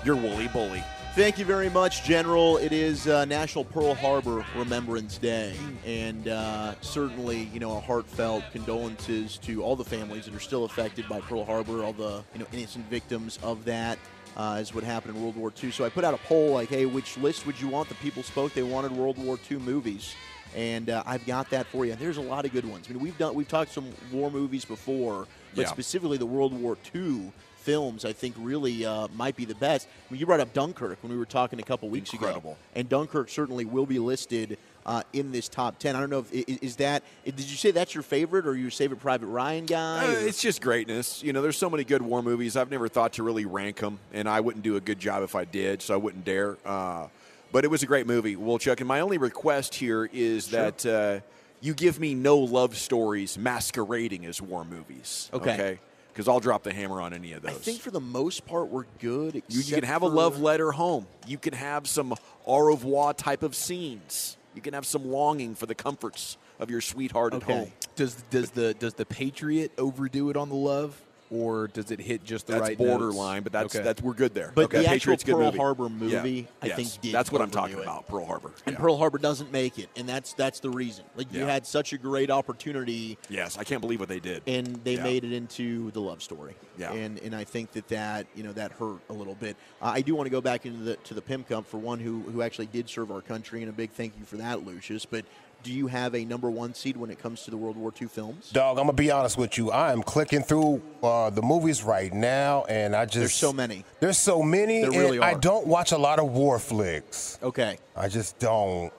[0.05, 0.83] your woolly bully.
[1.15, 2.57] Thank you very much, General.
[2.57, 8.43] It is uh, National Pearl Harbor Remembrance Day, and uh, certainly, you know, a heartfelt
[8.51, 12.39] condolences to all the families that are still affected by Pearl Harbor, all the you
[12.39, 13.97] know innocent victims of that.
[14.37, 15.71] Uh, is what happened in World War II.
[15.71, 17.89] So I put out a poll like, hey, which list would you want?
[17.89, 18.53] The people spoke.
[18.53, 20.15] They wanted World War II movies,
[20.55, 21.95] and uh, I've got that for you.
[21.95, 22.85] There's a lot of good ones.
[22.87, 25.67] I mean, we've done we've talked some war movies before, but Yeah.
[25.67, 27.31] specifically the World War II
[27.61, 29.87] films, I think really uh, might be the best.
[30.09, 32.51] I mean, you brought up Dunkirk when we were talking a couple weeks Incredible.
[32.51, 35.95] ago, and Dunkirk certainly will be listed uh, in this top ten.
[35.95, 37.03] I don't know if is that.
[37.25, 40.05] Did you say that's your favorite, or your favorite Private Ryan guy?
[40.07, 41.21] Uh, it's just greatness.
[41.21, 42.55] You know, there's so many good war movies.
[42.55, 45.35] I've never thought to really rank them, and I wouldn't do a good job if
[45.35, 46.57] I did, so I wouldn't dare.
[46.65, 47.07] Uh,
[47.51, 48.79] but it was a great movie, Wolchuk.
[48.79, 51.19] And my only request here is that uh,
[51.61, 55.29] you give me no love stories masquerading as war movies.
[55.33, 55.79] Okay.
[56.11, 57.51] Because I'll drop the hammer on any of those.
[57.51, 59.35] I think for the most part we're good.
[59.35, 61.07] you, you can have a love letter home.
[61.27, 62.13] You can have some
[62.45, 64.37] au revoir type of scenes.
[64.55, 67.71] You can have some longing for the comforts of your sweetheart at home.
[67.95, 72.23] Does does the does the Patriot overdo it on the love, or does it hit
[72.23, 72.89] just the That's right notes?
[72.89, 73.83] borderline, but that's Okay.
[73.83, 74.51] that's we're good there.
[74.55, 74.79] But okay.
[74.79, 75.57] the actual Patriots Pearl movie.
[75.57, 76.45] Harbor movie, Yeah.
[76.61, 76.75] I Yes.
[76.75, 77.83] think, did that's what I'm talking it.
[77.83, 78.07] about.
[78.07, 78.51] Pearl Harbor.
[78.65, 78.79] And Yeah.
[78.81, 81.05] Pearl Harbor doesn't make it, and that's that's the reason.
[81.15, 81.45] Like you Yeah.
[81.51, 84.41] had such a great opportunity Yes, I can't believe what they did.
[84.47, 85.03] and they Yeah.
[85.03, 86.55] made it into the love story.
[86.77, 86.93] Yeah.
[86.93, 89.57] and and I think that that you know that hurt a little bit.
[89.81, 91.99] Uh, I do want to go back into the to the Pim Cup for one
[91.99, 95.05] who who actually did serve our country, and a big thank you for that, Lucius.
[95.05, 95.25] But
[95.63, 98.07] do you have a number one seed when it comes to the World War II
[98.07, 98.49] films?
[98.51, 99.71] Dog, I'm gonna be honest with you.
[99.71, 103.85] I am clicking through uh, the movies right now, and I just There's so many.
[103.99, 104.81] There's so many.
[104.81, 107.39] There really I don't watch a lot of war flicks.
[107.43, 108.91] Okay, I just don't.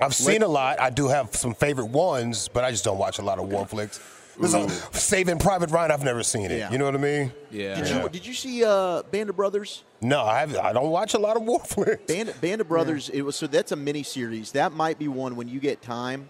[0.00, 0.80] I've seen a lot.
[0.80, 3.66] I do have some favorite ones, but I just don't watch a lot of war
[3.66, 4.00] flicks.
[4.40, 5.90] There's a, Saving Private Ryan.
[5.90, 6.58] I've never seen it.
[6.58, 6.70] Yeah.
[6.72, 7.32] You know what I mean?
[7.50, 7.74] Yeah.
[7.74, 9.84] did you did you see uh, Band of Brothers?
[10.00, 12.02] No, I have, I don't watch a lot of war flicks.
[12.06, 13.08] Band Band of Brothers.
[13.10, 14.52] It was so that's a mini series.
[14.52, 16.28] That might be one when you get time.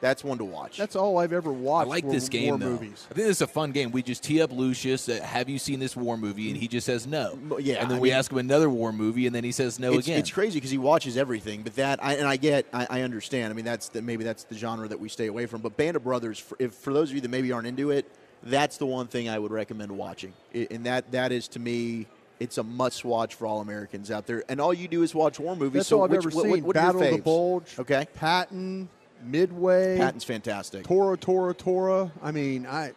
[0.00, 0.76] That's one to watch.
[0.76, 1.86] That's all I've ever watched.
[1.86, 2.70] I like this game war though.
[2.70, 3.06] movies.
[3.10, 3.90] I think this is a fun game.
[3.90, 5.08] We just tee up Lucius.
[5.08, 6.48] Uh, have you seen this war movie?
[6.50, 7.38] And he just says no.
[7.58, 9.78] yeah, And then I we mean- ask him another war movie, and then he says
[9.78, 10.18] no it's, again.
[10.20, 13.52] It's crazy because he watches everything, but that I, and I get, I, I understand.
[13.52, 15.60] I mean, that's the, maybe that's the genre that we stay away from.
[15.62, 18.06] But Band of Brothers, for, if for those of you that maybe aren't into it,
[18.44, 20.32] that's the one thing I would recommend watching.
[20.54, 22.06] I and that that is to me,
[22.38, 24.44] it's a must watch for all Americans out there.
[24.48, 25.72] And all you do is watch war movies.
[25.80, 26.50] That's so all I've which, ever what, seen.
[26.52, 27.18] What, what Battle of the?
[27.18, 27.74] Bulge.
[27.80, 28.88] Okay, Patton,
[29.24, 30.84] Midway, Patton's fantastic.
[30.84, 32.10] Tora, Tora, Tora.
[32.22, 32.92] I mean, I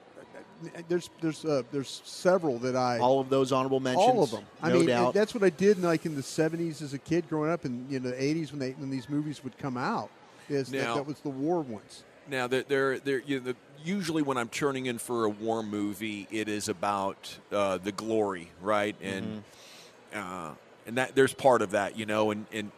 [0.87, 4.05] there's there's uh, there's several that I All of those honorable mentions.
[4.05, 4.43] all of them.
[4.61, 5.13] I no mean, doubt.
[5.13, 7.99] that's what I did like in the '70s as a kid growing up, and you
[7.99, 10.09] know the '80s when they when these movies would come out.
[10.49, 12.03] Is that, Now- that was the war ones.
[12.29, 15.63] Now, they're, they're, they're, you know, the, usually when I'm turning in for a war
[15.63, 18.95] movie, it is about uh, the glory, right?
[19.01, 19.43] And
[20.13, 20.51] uh,
[20.85, 22.71] and that there's part of that, you know, and, and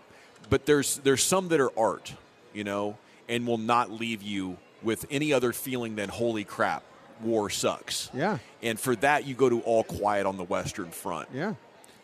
[0.49, 2.13] but there's there's some that are art,
[2.53, 2.97] you know,
[3.33, 6.83] and will not leave you with any other feeling than holy crap,
[7.19, 8.11] war sucks.
[8.13, 8.37] Yeah.
[8.61, 11.29] And for that, you go to All Quiet on the Western Front.
[11.33, 11.55] Yeah.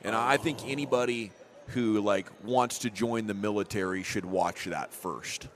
[0.04, 1.32] And I think anybody
[1.68, 5.48] who like wants to join the military should watch that first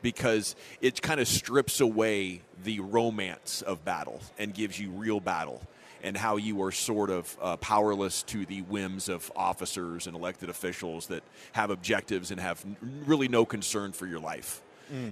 [0.00, 5.60] because it kind of strips away the romance of battle and gives you real battle
[6.02, 10.48] and how you are sort of uh, powerless to the whims of officers and elected
[10.48, 14.62] officials that have objectives and have n- really no concern for your life.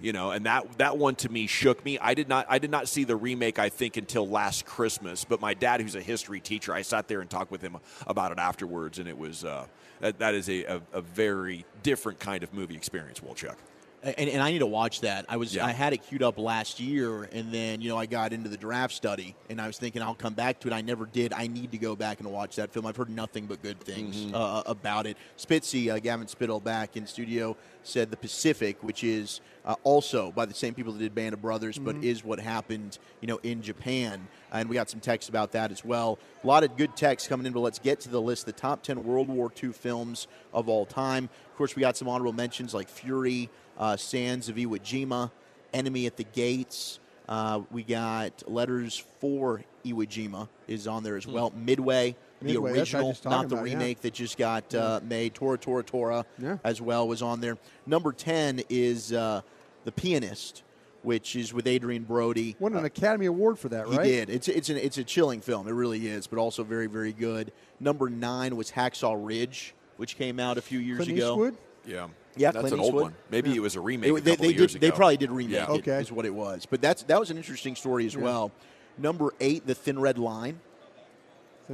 [0.02, 1.98] You know, and that that one to me shook me.
[1.98, 5.40] I did not I did not see the remake I think until last Christmas, but
[5.40, 8.38] my dad who's a history teacher, I sat there and talked with him about it
[8.38, 9.66] afterwards and it was uh,
[10.00, 13.54] that, that is a, a, a very different kind of movie experience, Wolchuk.
[14.02, 15.26] and, and I need to watch that.
[15.28, 15.64] I was Yeah.
[15.64, 18.56] I had it queued up last year, and then you know I got into the
[18.56, 20.72] draft study, and I was thinking I'll come back to it.
[20.74, 21.32] I never did.
[21.32, 22.84] I need to go back and watch that film.
[22.84, 24.34] I've heard nothing but good things Mm-hmm.
[24.34, 25.16] uh, about it.
[25.38, 30.46] Spitzy, uh, Gavin Spittle, back in studio, said the Pacific, which is uh, also by
[30.46, 33.62] the same people that did Band of Brothers, but is what happened you know in
[33.62, 36.18] Japan, and we got some text about that as well.
[36.42, 38.46] A lot of good text coming in, but let's get to the list.
[38.46, 41.28] The top ten World War II films of all time.
[41.50, 45.30] Of course, we got some honorable mentions like Fury uh, Sands of Iwo Jima,
[45.72, 46.98] Enemy at the Gates.
[47.28, 51.52] Uh, we got Letters for Iwo Jima is on there as well.
[51.54, 53.74] Midway, the Midway, that's what I was original, not the about, yeah.
[53.74, 55.34] remake that just got uh, made.
[55.34, 56.58] Tora Tora Tora Yeah.
[56.64, 57.56] as well was on there.
[57.86, 59.42] Number 10 is uh,
[59.84, 60.62] The Pianist,
[61.02, 62.56] which is with Adrien Brody.
[62.60, 64.04] Won an Academy Award for that, He right?
[64.04, 64.30] did.
[64.30, 65.66] It's it's an it's a chilling film.
[65.66, 67.52] It really is, but also very very good.
[67.80, 71.32] Number nine was Hacksaw Ridge, which came out a few years Clint ago.
[71.32, 71.56] Eastwood?
[71.86, 72.08] Yeah.
[72.36, 73.14] Yeah, that's Clint an old one.
[73.30, 73.56] Maybe Yeah.
[73.56, 74.08] it was a remake.
[74.10, 74.80] It- a they, couple they of years did.
[74.80, 75.64] They probably did remake Yeah.
[75.64, 75.78] it.
[75.80, 76.00] Okay.
[76.00, 76.66] Is what it was.
[76.70, 78.22] But that's that was an interesting story as Yeah.
[78.22, 78.52] well.
[78.96, 80.60] Number eight, The Thin Red Line.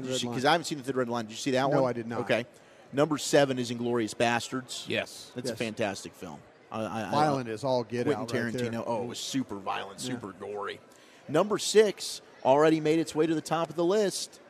[0.02, 0.32] Thin Red Line.
[0.32, 1.24] Because I haven't seen The Thin Red Line.
[1.26, 1.76] Did you see that one?
[1.78, 2.20] No, I did not.
[2.20, 2.46] Okay.
[2.92, 4.84] Number seven is Inglourious Basterds.
[4.88, 5.30] Yes.
[5.34, 6.38] That's a fantastic film.
[6.70, 8.70] I, I, I- Violent is all get Quentin out right Tarantino.
[8.70, 8.82] there.
[8.86, 10.80] oh, it was super violent, super gory.
[11.28, 14.40] Number six already made its way to the top of the list.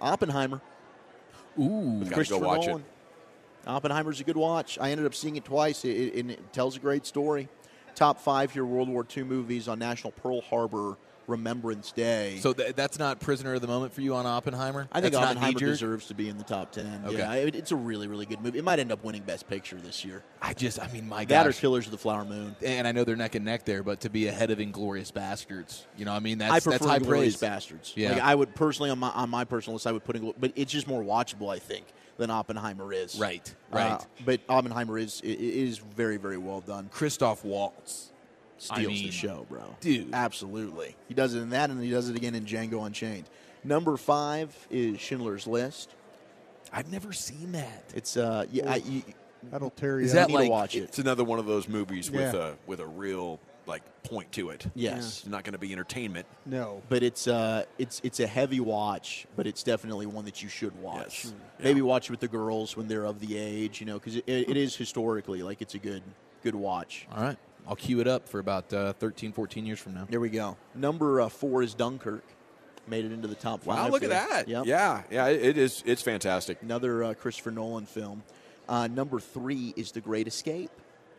[0.00, 0.60] Oppenheimer.
[1.58, 1.98] Ooh.
[1.98, 2.68] Gotta go Christopher watch it.
[2.68, 2.84] Nolan.
[3.66, 4.78] Oppenheimer's a good watch.
[4.80, 7.48] I ended up seeing it twice, it, it, it tells a great story.
[7.94, 12.38] Top five here World War II movies on National Pearl Harbor Remembrance Day.
[12.40, 14.88] So th- that's not prisoner of the moment for you on Oppenheimer.
[14.92, 17.02] I think that's Oppenheimer deserves to be in the top ten.
[17.06, 17.18] Okay.
[17.18, 18.58] Yeah, it, it's a really, really good movie.
[18.58, 20.22] It might end up winning Best Picture this year.
[20.40, 21.52] I just, I mean, my That or.
[21.52, 22.56] Killers of the Flower Moon.
[22.64, 25.82] and I know they're neck and neck there, but to be ahead of Inglourious Basterds,
[25.96, 27.36] you know, I mean, that's I prefer that's high Inglourious praise.
[27.36, 27.92] Bastards.
[27.96, 28.12] Yeah.
[28.14, 30.52] Like, I would personally on my on my personal list, I would put Ingl- but
[30.56, 31.86] it's just more watchable, I think,
[32.18, 33.18] than Oppenheimer is.
[33.18, 34.06] Right, Uh, right.
[34.24, 36.88] but Oppenheimer is is very, very well done.
[36.92, 38.11] Christoph Waltz.
[38.62, 39.76] Steals I mean, the show, bro.
[39.80, 40.14] dude.
[40.14, 40.94] absolutely.
[41.08, 43.24] He does it in that, and he does it again in Django Unchained.
[43.64, 45.90] Number five is Schindler's List.
[46.72, 47.84] I've never seen that.
[47.94, 49.02] It's uh, yeah, I, you,
[49.50, 50.20] That'll tear you Is up.
[50.20, 50.84] that need to like- watch it.
[50.84, 54.66] It's another one of those movies with a with a real like point to it.
[54.74, 55.20] Yes.
[55.20, 56.26] It's not going to be entertainment.
[56.46, 56.82] No.
[56.88, 60.80] but it's uh, it's it's a heavy watch, but it's definitely one that you should
[60.80, 61.24] watch.
[61.24, 61.34] Yes.
[61.60, 64.24] Maybe watch it with the girls when they're of the age, you know, because it,
[64.26, 66.02] it is historically like it's a good
[66.42, 67.06] good watch.
[67.12, 67.36] All right.
[67.66, 70.06] I'll cue it up for about uh, 13, 14 years from now.
[70.10, 70.56] There we go.
[70.74, 72.24] Number uh, four is Dunkirk.
[72.88, 73.92] Made it into the top Wow, five.
[73.92, 74.48] look at that.
[74.48, 74.66] Yep.
[74.66, 75.84] Yeah, yeah, it it is.
[75.86, 76.60] It's fantastic.
[76.62, 78.24] Another uh, Christopher Nolan film.
[78.68, 80.70] Uh, number three is The Great Escape.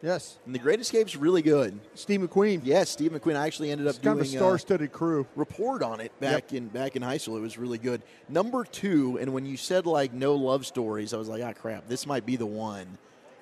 [0.01, 0.37] Yes.
[0.45, 1.79] And The Great Escape's really good.
[1.93, 2.59] Steve McQueen.
[2.65, 3.37] Yes, Steve McQueen.
[3.37, 5.25] I actually ended up It's kind of a doing star-studded crew.
[5.37, 7.37] report on it back in back in high school.
[7.37, 8.01] It was really good.
[8.27, 11.87] Number two, and when you said like no love stories, I was like, ah, crap,
[11.87, 12.97] this might be the one.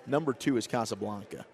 [0.06, 1.48] Number two is Casablanca.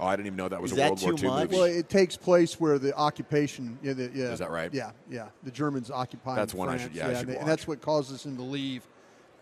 [0.00, 1.42] Oh, I didn't even know that was Is a that World War too II much?
[1.50, 1.56] movie.
[1.56, 3.78] Well, it takes place where the occupation.
[3.82, 4.72] Yeah, the, yeah, Is that right?
[4.72, 5.28] Yeah, yeah.
[5.44, 6.36] The Germans occupying.
[6.36, 6.82] That's one I France.
[6.84, 7.38] should- yeah, I should and, watch.
[7.40, 8.86] and that's what causes him to leave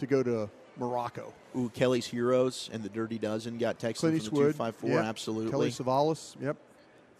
[0.00, 1.32] to go to Morocco.
[1.56, 4.54] Ooh, Kelly's Heroes and The Dirty Dozen got texted Clint from the Eastwood.
[4.56, 4.90] 254.
[4.90, 5.04] yep.
[5.04, 5.50] Absolutely.
[5.50, 6.36] Telly Savalas.
[6.40, 6.56] Yep.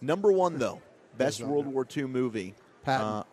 [0.01, 0.81] Number one, though,
[1.17, 1.67] best World.
[1.67, 2.53] War II movie.
[2.83, 3.05] Patton.
[3.07, 3.23] Uh,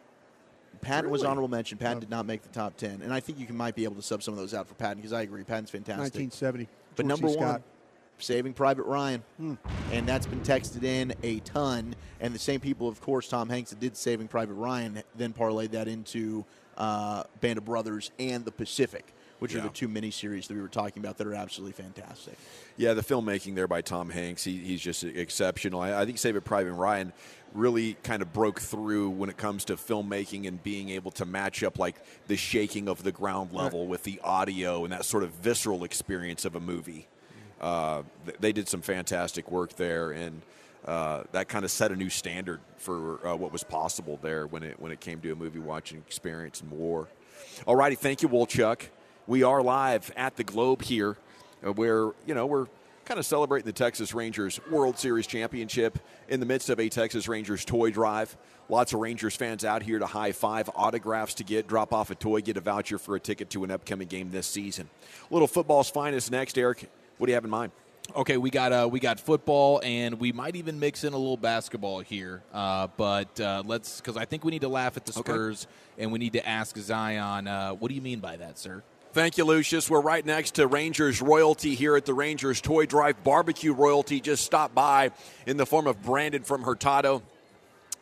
[0.81, 1.31] Patton was Really?
[1.33, 1.77] honorable mention.
[1.79, 3.03] Patton did not make the top 10.
[3.03, 4.75] And I think you can, might be able to sub some of those out for
[4.75, 5.43] Patton because I agree.
[5.45, 6.15] Patton's fantastic.
[6.15, 6.69] 1970.
[6.95, 7.37] But George number C.
[7.37, 7.63] one, Scott.
[8.19, 9.23] Saving Private Ryan.
[9.37, 9.55] Hmm.
[9.93, 11.95] And that's been texted in a ton.
[12.21, 15.71] And the same people, of course, Tom Hanks that did Saving Private Ryan, then parlayed
[15.73, 16.45] that into
[16.77, 20.69] uh, Band of Brothers and The Pacific, which are the two miniseries that we were
[20.69, 22.37] talking about that are absolutely fantastic.
[22.77, 25.81] Yeah, the filmmaking there by Tom Hanks, he, he's just exceptional.
[25.81, 27.13] I, I think Saving Private Ryan
[27.55, 31.63] really kind of broke through when it comes to filmmaking and being able to match
[31.63, 35.31] up like the shaking of the ground level with the audio and that sort of
[35.31, 37.09] visceral experience of a movie.
[37.61, 40.43] Uh, th- they did some fantastic work there, and
[40.85, 44.63] uh, that kind of set a new standard for uh, what was possible there when
[44.63, 47.09] it when it came to a movie watching experience in war.
[47.67, 48.83] All righty, thank you, Wolchuk.
[49.27, 51.17] We are live at the Globe here,
[51.67, 52.67] uh, where you know we're
[53.05, 57.27] kind of celebrating the Texas Rangers World Series championship in the midst of a Texas
[57.27, 58.37] Rangers toy drive.
[58.69, 62.15] Lots of Rangers fans out here to high five, autographs to get, drop off a
[62.15, 64.91] toy, get a voucher for a ticket to an upcoming game this season.
[65.31, 66.91] Little football's finest next, Eric.
[67.19, 67.73] What do you have in mind?
[68.17, 71.37] Okay, we got uh, we got football, and we might even mix in a little
[71.37, 72.43] basketball here.
[72.55, 75.31] Uh, but uh, let's because I think we need to laugh at the Okay.
[75.31, 75.67] Spurs,
[75.99, 78.83] and we need to ask Zion, uh, what do you mean by that, sir?
[79.13, 79.91] Thank you, Lucius.
[79.91, 83.23] We're right next to Rangers royalty here at the Rangers Toy Drive.
[83.25, 85.11] Barbecue royalty just stopped by
[85.47, 87.23] in the form of Brandon from Hurtado.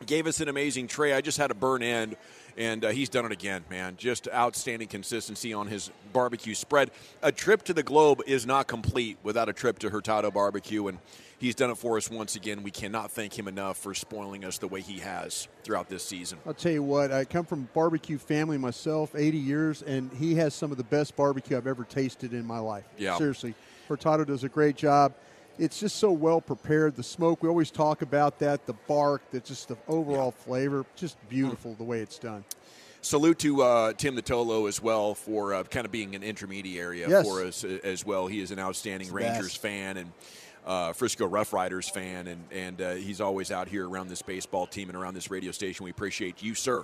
[0.05, 1.13] gave us an amazing tray.
[1.13, 2.15] I just had a burn end,
[2.57, 3.95] and uh, he's done it again, man.
[3.97, 6.91] Just outstanding consistency on his barbecue spread.
[7.21, 10.97] A trip to the globe is not complete without a trip to Hurtado Barbecue, and
[11.37, 12.63] he's done it for us once again.
[12.63, 16.39] We cannot thank him enough for spoiling us the way he has throughout this season.
[16.45, 20.35] I'll tell you what, I come from a barbecue family myself, 80 years, and he
[20.35, 22.85] has some of the best barbecue I've ever tasted in my life.
[22.97, 23.17] Yeah.
[23.17, 23.53] Seriously.
[23.87, 25.13] Hurtado does a great job.
[25.59, 26.95] It's just so well prepared.
[26.95, 31.17] The smoke, we always talk about that, the bark, the, just the overall flavor, just
[31.29, 32.43] beautiful the way it's done.
[33.01, 37.03] Salute to uh, Tim the Tolo as well for uh, kind of being an intermediary
[37.05, 37.25] uh, Yes.
[37.27, 38.27] for us uh, as well.
[38.27, 39.61] He is an outstanding It's Rangers best.
[39.61, 40.11] fan and
[40.65, 44.67] uh, Frisco Rough Riders fan, and and uh, he's always out here around this baseball
[44.67, 45.85] team and around this radio station.
[45.85, 46.83] We appreciate you, sir.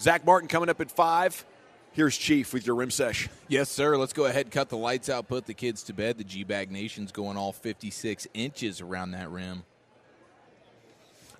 [0.00, 1.44] Zach Martin coming up at five.
[1.92, 3.28] Here's Chief with your rim sesh.
[3.48, 3.96] Yes, sir.
[3.96, 6.18] Let's go ahead and cut the lights out, put the kids to bed.
[6.18, 9.64] The G Bag Nation's going all 56 inches around that rim.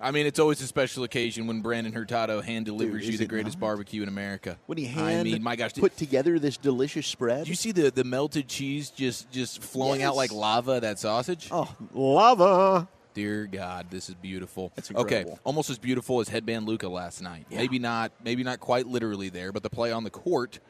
[0.00, 3.26] I mean, it's always a special occasion when Brandon Hurtado hand delivers is you the
[3.26, 3.60] greatest not?
[3.60, 4.56] barbecue in America.
[4.66, 7.40] When he hand I mean, my gosh, put together this delicious spread.
[7.40, 10.78] did you see the, the melted cheese just just flowing out like lava?
[10.80, 11.48] That sausage.
[11.50, 12.88] Oh, lava!
[13.18, 14.70] Dear God, this is beautiful.
[14.76, 17.46] That's Okay, almost as beautiful as Headband Luka last night.
[17.50, 20.60] Maybe not, maybe not quite literally there, but the play on the court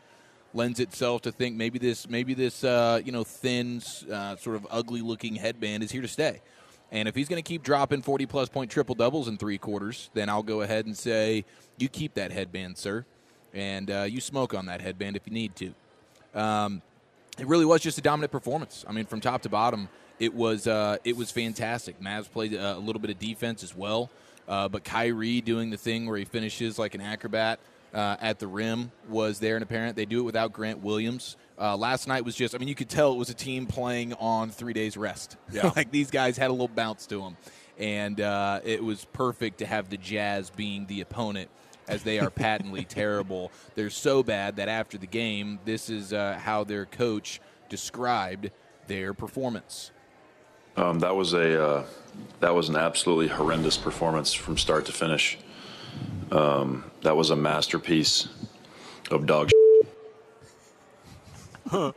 [0.55, 4.67] lends itself to think maybe this, maybe this, uh, you know, thin, uh, sort of
[4.71, 6.41] ugly-looking headband is here to stay.
[6.91, 10.31] And if he's going to keep dropping forty-plus point triple doubles in three quarters, then
[10.31, 11.45] I'll go ahead and say
[11.77, 13.05] you keep that headband, sir,
[13.53, 15.75] and uh, you smoke on that headband if you need to.
[16.35, 16.81] Um,
[17.39, 18.87] it really was just a dominant performance.
[18.89, 22.01] I mean, from top to bottom, it was uh, it was fantastic.
[22.01, 24.11] Mavs played uh, a little bit of defense as well,
[24.49, 27.61] uh, but Kyrie doing the thing where he finishes like an acrobat
[27.95, 29.97] uh, at the rim was there and apparent.
[29.97, 31.37] They do it without Grant Williams.
[31.59, 34.13] Uh, last night was just, I mean, you could tell it was a team playing
[34.15, 35.37] on three days rest.
[35.53, 35.73] Yeah.
[35.75, 37.37] like these guys had a little bounce to them.
[37.79, 41.49] And uh, it was perfect to have the Jazz being the opponent
[41.87, 43.51] as they are patently terrible.
[43.75, 48.51] They're so bad that after the game, this is uh, how their coach described
[48.87, 49.91] their performance.
[50.79, 51.85] Um, that was a uh,
[52.41, 55.37] that was an absolutely horrendous performance from start to finish.
[56.31, 58.29] Um, that was a masterpiece
[59.11, 59.51] of dog.
[61.73, 61.93] I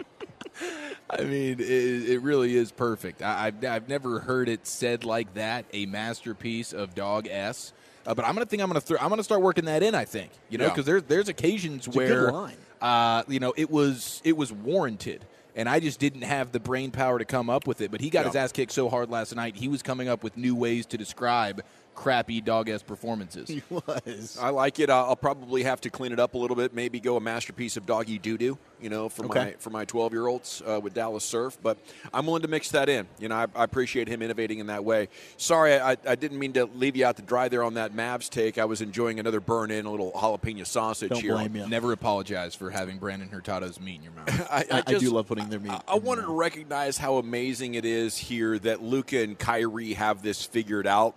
[1.20, 3.22] mean, it, it really is perfect.
[3.22, 5.66] I, I've, I've never heard it said like that.
[5.74, 7.74] A masterpiece of dog s.
[8.06, 9.94] Uh, but I'm gonna think I'm gonna throw, I'm gonna start working that in.
[9.94, 10.70] I think you know Yeah.
[10.72, 12.58] because there's there's occasions a good where line.
[12.82, 15.24] uh, you know it was it was warranted.
[15.56, 17.92] And I just didn't have the brain power to come up with it.
[17.92, 18.28] But he got Yeah.
[18.28, 20.98] his ass kicked so hard last night, he was coming up with new ways to
[20.98, 21.62] describe
[21.96, 23.50] crappy dog s performances.
[23.52, 24.38] He was.
[24.42, 24.90] I like it.
[24.90, 26.74] I'll, I'll probably have to clean it up a little bit.
[26.74, 29.40] Maybe go a masterpiece of doggy doo doo, you know, for Okay.
[29.40, 31.58] my for my twelve year olds uh, with Dallas Surf.
[31.62, 31.78] But
[32.14, 33.08] I'm willing to mix that in.
[33.20, 35.10] You know, I, I appreciate him innovating in that way.
[35.38, 38.30] Sorry, I, I didn't mean to leave you out to dry there on that Mavs
[38.30, 38.58] take.
[38.58, 41.34] I was enjoying another burn in, a little jalapeno sausage Don't here.
[41.34, 41.68] blame you.
[41.68, 44.48] Never apologize for having Brandon Hurtado's meat in your mouth.
[44.52, 45.72] I, I, I do love putting their meat.
[45.72, 46.28] I, I in wanted there.
[46.30, 51.16] to recognize how amazing it is here that Luka and Kyrie have this figured out.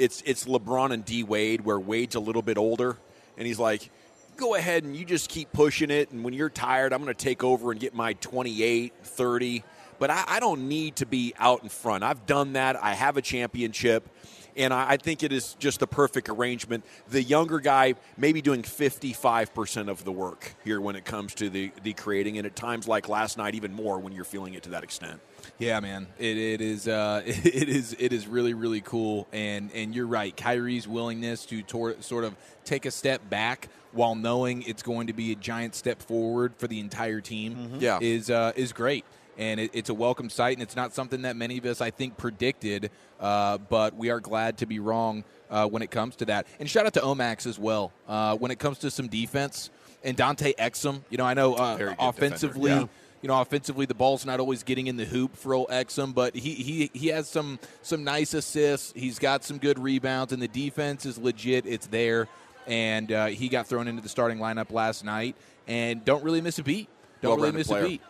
[0.00, 2.96] It's it's LeBron and D Wade, where Wade's a little bit older,
[3.36, 3.90] and he's like,
[4.38, 7.24] "Go ahead and you just keep pushing it, and when you're tired, I'm going to
[7.24, 9.62] take over and get my 28, 30."
[9.98, 12.02] But I, I don't need to be out in front.
[12.02, 12.82] I've done that.
[12.82, 14.08] I have a championship.
[14.56, 16.84] And I I think it is just the perfect arrangement.
[17.10, 21.72] The younger guy maybe doing 55% of the work here when it comes to the,
[21.82, 24.70] the creating, and at times like last night, even more when you're feeling it to
[24.70, 25.20] that extent.
[25.60, 29.94] Yeah, man, it, it is uh, it is it is really really cool, and and
[29.94, 30.34] you're right.
[30.36, 35.12] Kyrie's willingness to tor- sort of take a step back while knowing it's going to
[35.12, 37.98] be a giant step forward for the entire team, Yeah.
[38.00, 39.04] is uh, is great,
[39.36, 41.90] and it, it's a welcome sight, and it's not something that many of us I
[41.90, 46.24] think predicted, uh, but we are glad to be wrong uh, when it comes to
[46.26, 46.46] that.
[46.58, 49.68] And shout out to Omax as well uh, when it comes to some defense
[50.02, 51.02] and Dante Exum.
[51.10, 52.86] You know, I know uh, Very defender, offensively yeah.
[53.22, 56.34] You know, offensively, the ball's not always getting in the hoop for old Exum, but
[56.34, 58.92] he, he he has some some nice assists.
[58.96, 61.66] He's got some good rebounds, and the defense is legit.
[61.66, 62.28] It's there,
[62.66, 65.36] and uh, he got thrown into the starting lineup last night,
[65.68, 66.88] and don't really miss a beat.
[67.20, 67.84] Don't really Well-rounded miss player.
[67.84, 68.02] a beat.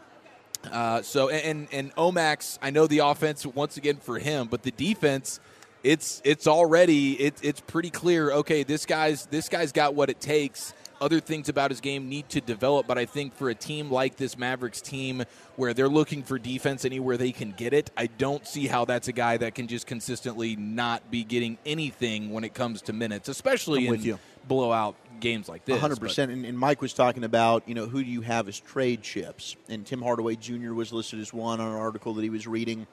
[0.71, 4.71] Uh, so and and Omax, I know the offense once again for him, but the
[4.71, 5.41] defense,
[5.83, 8.31] it's it's already it, it's pretty clear.
[8.31, 10.75] Okay, this guy's this guy's got what it takes.
[11.01, 14.17] Other things about his game need to develop, but I think for a team like
[14.17, 15.25] this Mavericks team,
[15.57, 19.09] where they're looking for defense anywhere they can get it, I don't see how that's
[19.09, 23.31] a guy that can just consistently not be getting anything when it comes to minutes,
[23.31, 24.19] especially I'm with you.
[24.47, 25.81] blowout games like this.
[25.81, 26.31] 100%.
[26.31, 29.57] And and Mike was talking about, you know, who do you have as trade chips?
[29.71, 30.75] And Tim Hardaway Jr.
[30.75, 32.87] was listed as one on an article that he was reading.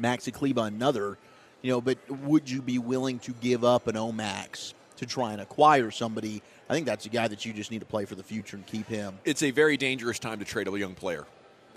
[0.00, 1.18] Maxi Kleber another.
[1.60, 5.40] You know, but would you be willing to give up an Omax to try and
[5.40, 8.22] acquire somebody, I think that's a guy that you just need to play for the
[8.22, 9.18] future and keep him.
[9.24, 11.26] It's a very dangerous time to trade a young player.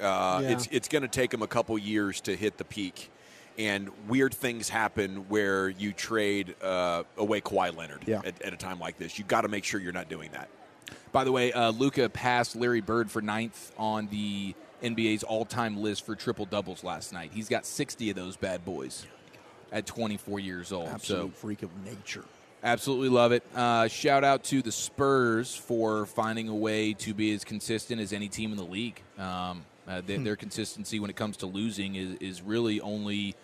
[0.02, 0.50] Uh, Yeah.
[0.52, 3.10] It's it's going to take him a couple years to hit the peak,
[3.58, 8.22] and weird things happen where you trade uh, away Kawhi Leonard Yeah.
[8.24, 9.18] at, at a time like this.
[9.18, 10.50] You got to make sure you're not doing that.
[11.12, 16.06] By the way, uh, Luka passed Larry Bird for ninth on the NBA's all-time list
[16.06, 17.32] for triple doubles last night.
[17.34, 19.06] He's got 60 of those bad boys
[19.72, 20.88] at 24 years old.
[20.88, 22.24] Absolute so freak of nature.
[22.64, 23.43] Absolutely love it.
[23.55, 28.12] Uh, shout out to the Spurs for finding a way to be as consistent as
[28.14, 29.01] any team in the league.
[29.18, 30.24] Um, uh, they, Hmm.
[30.24, 33.36] Their consistency when it comes to losing is, is really only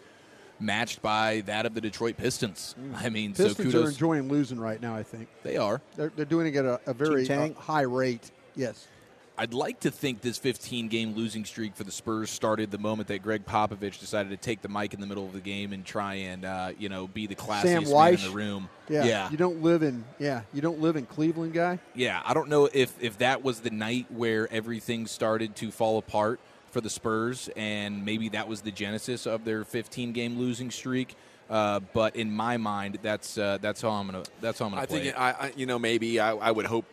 [0.59, 2.75] matched by that of the Detroit Pistons.
[2.95, 4.95] I mean, so Pistons are enjoying losing right now.
[4.95, 5.81] I think They are.
[5.95, 8.31] They're, they're doing it at a, a very uh, high rate.
[8.55, 8.87] Yes.
[9.35, 13.07] I'd like to think this 15 game losing streak for the Spurs started the moment
[13.07, 15.83] that Gregg Popovich decided to take the mic in the middle of the game and
[15.83, 18.69] try and uh, you know be the classiest Sam man in the room.
[18.89, 19.05] Yeah.
[19.05, 20.41] yeah, You don't live in yeah.
[20.53, 21.79] You don't live in Cleveland, guy.
[21.95, 25.97] Yeah, I don't know if if that was the night where everything started to fall
[25.97, 30.69] apart for the Spurs, and maybe that was the genesis of their 15 game losing
[30.71, 31.15] streak.
[31.49, 34.83] Uh, but in my mind, that's uh, that's how I'm gonna that's how I'm gonna
[34.83, 35.17] I play think it.
[35.17, 36.92] it, I, I, you know, maybe I, I would hope it-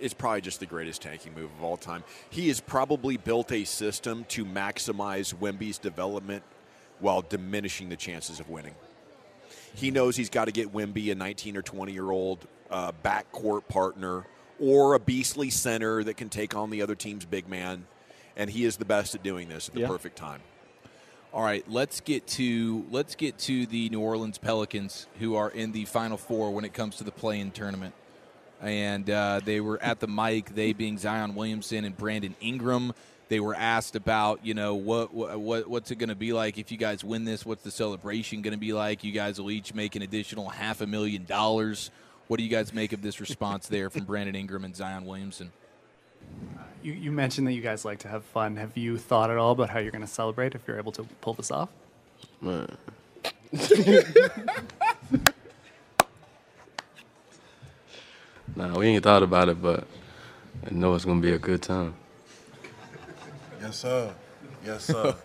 [0.00, 2.04] it's probably just the greatest tanking move of all time.
[2.30, 6.42] He has probably built a system to maximize Wemby's development
[7.00, 8.74] while diminishing the chances of winning.
[9.74, 13.66] He knows he's got to get Wemby, a 19 or 20 year old uh, backcourt
[13.68, 14.26] partner,
[14.60, 17.86] or a beastly center that can take on the other team's big man,
[18.36, 19.88] and he is the best at doing this at the Yeah.
[19.88, 20.40] perfect time.
[21.32, 25.72] All right, let's get to let's get to the New Orleans Pelicans, who are in
[25.72, 27.94] the Final Four when it comes to the play-in tournament.
[28.62, 32.94] And uh, they were at the mic, they being Zion Williamson and Brandon Ingram.
[33.28, 36.70] They were asked about, you know, what, what what's it going to be like if
[36.70, 37.44] you guys win this?
[37.46, 39.02] What's the celebration going to be like?
[39.04, 41.90] You guys will each make an additional half a million dollars.
[42.28, 45.50] What do you guys make of this response there from Brandon Ingram and Zion Williamson?
[46.82, 48.56] You, you mentioned that you guys like to have fun.
[48.56, 51.04] Have you thought at all about how you're going to celebrate if you're able to
[51.20, 51.68] pull this off?
[58.56, 59.86] nah, we ain't thought about it, but
[60.66, 61.94] I know it's gonna be a good time.
[63.60, 64.12] Yes, sir.
[64.64, 65.14] Yes, sir.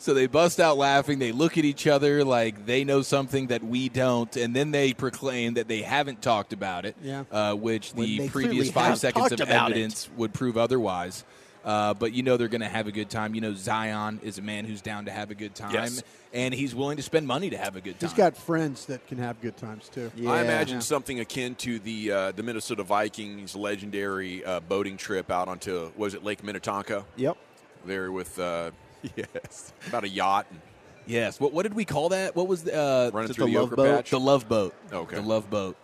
[0.00, 1.18] So they bust out laughing.
[1.18, 4.94] They look at each other like they know something that we don't, and then they
[4.94, 6.96] proclaim that they haven't talked about it.
[7.02, 7.24] Yeah.
[7.30, 9.74] Uh, which When the previous five seconds of about it.
[9.74, 11.22] evidence would prove otherwise.
[11.64, 13.34] Uh, but you know they're going to have a good time.
[13.34, 16.02] You know Zion is a man who's down to have a good time, Yes.
[16.32, 18.08] and he's willing to spend money to have a good time.
[18.08, 20.10] He's got friends that can have good times too.
[20.26, 25.48] I imagine something akin to the uh, the Minnesota Vikings legendary uh, boating trip out
[25.48, 27.04] onto was it Lake Minnetonka?
[27.16, 27.36] Yep.
[27.84, 28.70] There with uh,
[29.16, 30.46] yes, about a yacht.
[30.50, 30.60] And
[31.06, 31.40] Yes.
[31.40, 32.36] What what did we call that?
[32.36, 33.96] What was the uh, Running the through the love boat?
[33.96, 34.10] patch?
[34.10, 34.74] The love boat.
[34.92, 35.16] Okay.
[35.16, 35.76] The love boat.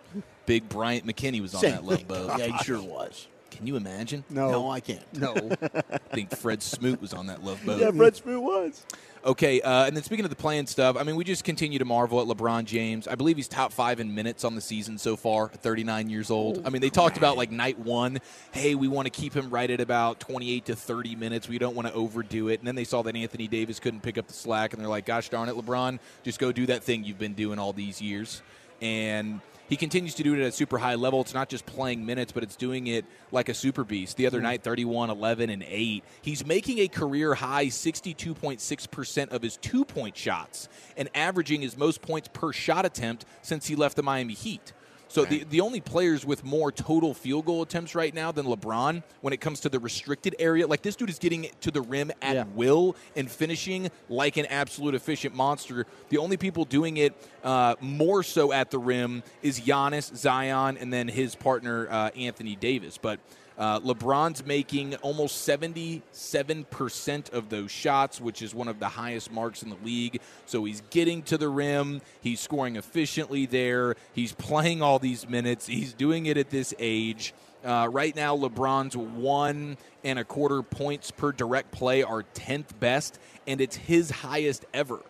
[0.47, 2.07] Big Bryant McKinnie was on Same that love thing.
[2.07, 2.33] boat.
[2.39, 3.27] Yeah, he sure was.
[3.51, 4.25] Can you imagine?
[4.29, 4.51] No.
[4.51, 5.03] No, I can't.
[5.19, 5.35] No.
[5.35, 7.81] I think Fred Smoot was on that love boat.
[7.81, 8.85] Yeah, Fred Smoot was.
[9.25, 11.85] Okay, uh, and then speaking of the playing stuff, I mean, we just continue to
[11.85, 13.09] marvel at LeBron James.
[13.09, 16.65] I believe he's top five in minutes on the season so far, 39 years old.
[16.65, 18.21] I mean, they talked about like night one,
[18.53, 21.49] hey, we want to keep him right at about 28 to 30 minutes.
[21.49, 22.61] We don't want to overdo it.
[22.61, 25.07] And then they saw that Anthony Davis couldn't pick up the slack, and they're like,
[25.07, 28.43] gosh darn it, LeBron, just go do that thing you've been doing all these years.
[28.81, 31.21] And he continues to do it at a super high level.
[31.21, 34.17] It's not just playing minutes, but it's doing it like a super beast.
[34.17, 34.45] The other mm-hmm.
[34.45, 36.05] night, 31, 11, and 8.
[36.23, 42.03] He's making a career high 62.6% of his two point shots and averaging his most
[42.03, 44.73] points per shot attempt since he left the Miami Heat.
[45.09, 49.03] So the, the only players with more total field goal attempts right now than LeBron
[49.21, 52.11] when it comes to the restricted area, like this dude is getting to the rim
[52.21, 52.45] at Yeah.
[52.55, 55.87] will and finishing like an absolute efficient monster.
[56.09, 60.93] The only people doing it uh, more so at the rim is Giannis, Zion, and
[60.93, 62.99] then his partner uh, Anthony Davis.
[62.99, 63.21] But
[63.59, 69.63] uh, LeBron's making almost 77% of those shots, which is one of the highest marks
[69.63, 70.21] in the league.
[70.47, 72.03] So he's getting to the rim.
[72.21, 73.97] He's scoring efficiently there.
[74.15, 75.67] He's playing all these minutes.
[75.67, 77.33] He's doing it at this age.
[77.65, 83.19] Uh, right now, LeBron's one and a quarter points per direct play are 10th best,
[83.47, 85.01] and it's his highest ever.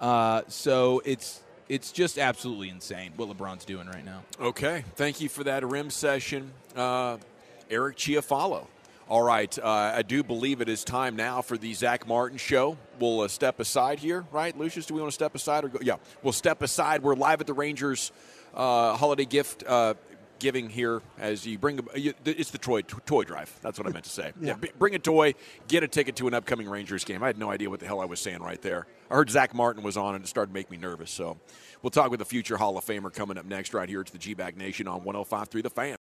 [0.00, 4.22] Uh, so it's it's just absolutely insane what LeBron's doing right now.
[4.40, 7.16] Okay, thank you for that rim session, uh,
[7.70, 8.66] Eric Chiafalo.
[9.06, 12.78] All right, uh, I do believe it is time now for the Zack Martin show.
[12.98, 14.86] We'll uh, step aside here, right, Lucius?
[14.86, 15.78] Do we want to step aside or go?
[15.82, 17.02] Yeah, we'll step aside.
[17.02, 18.12] We're live at the Rangers
[18.54, 19.92] uh, holiday gift uh,
[20.38, 21.80] giving here as you bring.
[21.94, 23.54] a- It's the toy toy drive.
[23.60, 24.32] That's what I meant to say.
[24.40, 24.54] Yeah.
[24.54, 25.34] b- bring a toy,
[25.68, 27.22] get a ticket to an upcoming Rangers game.
[27.22, 28.86] I had no idea what the hell I was saying right there.
[29.10, 31.10] I heard Zack Martin was on, and it started to make me nervous.
[31.10, 31.36] So,
[31.82, 34.00] we'll talk with the future Hall of Famer coming up next, right here.
[34.00, 35.96] It's the G Bag Nation on 105.3 The Fan.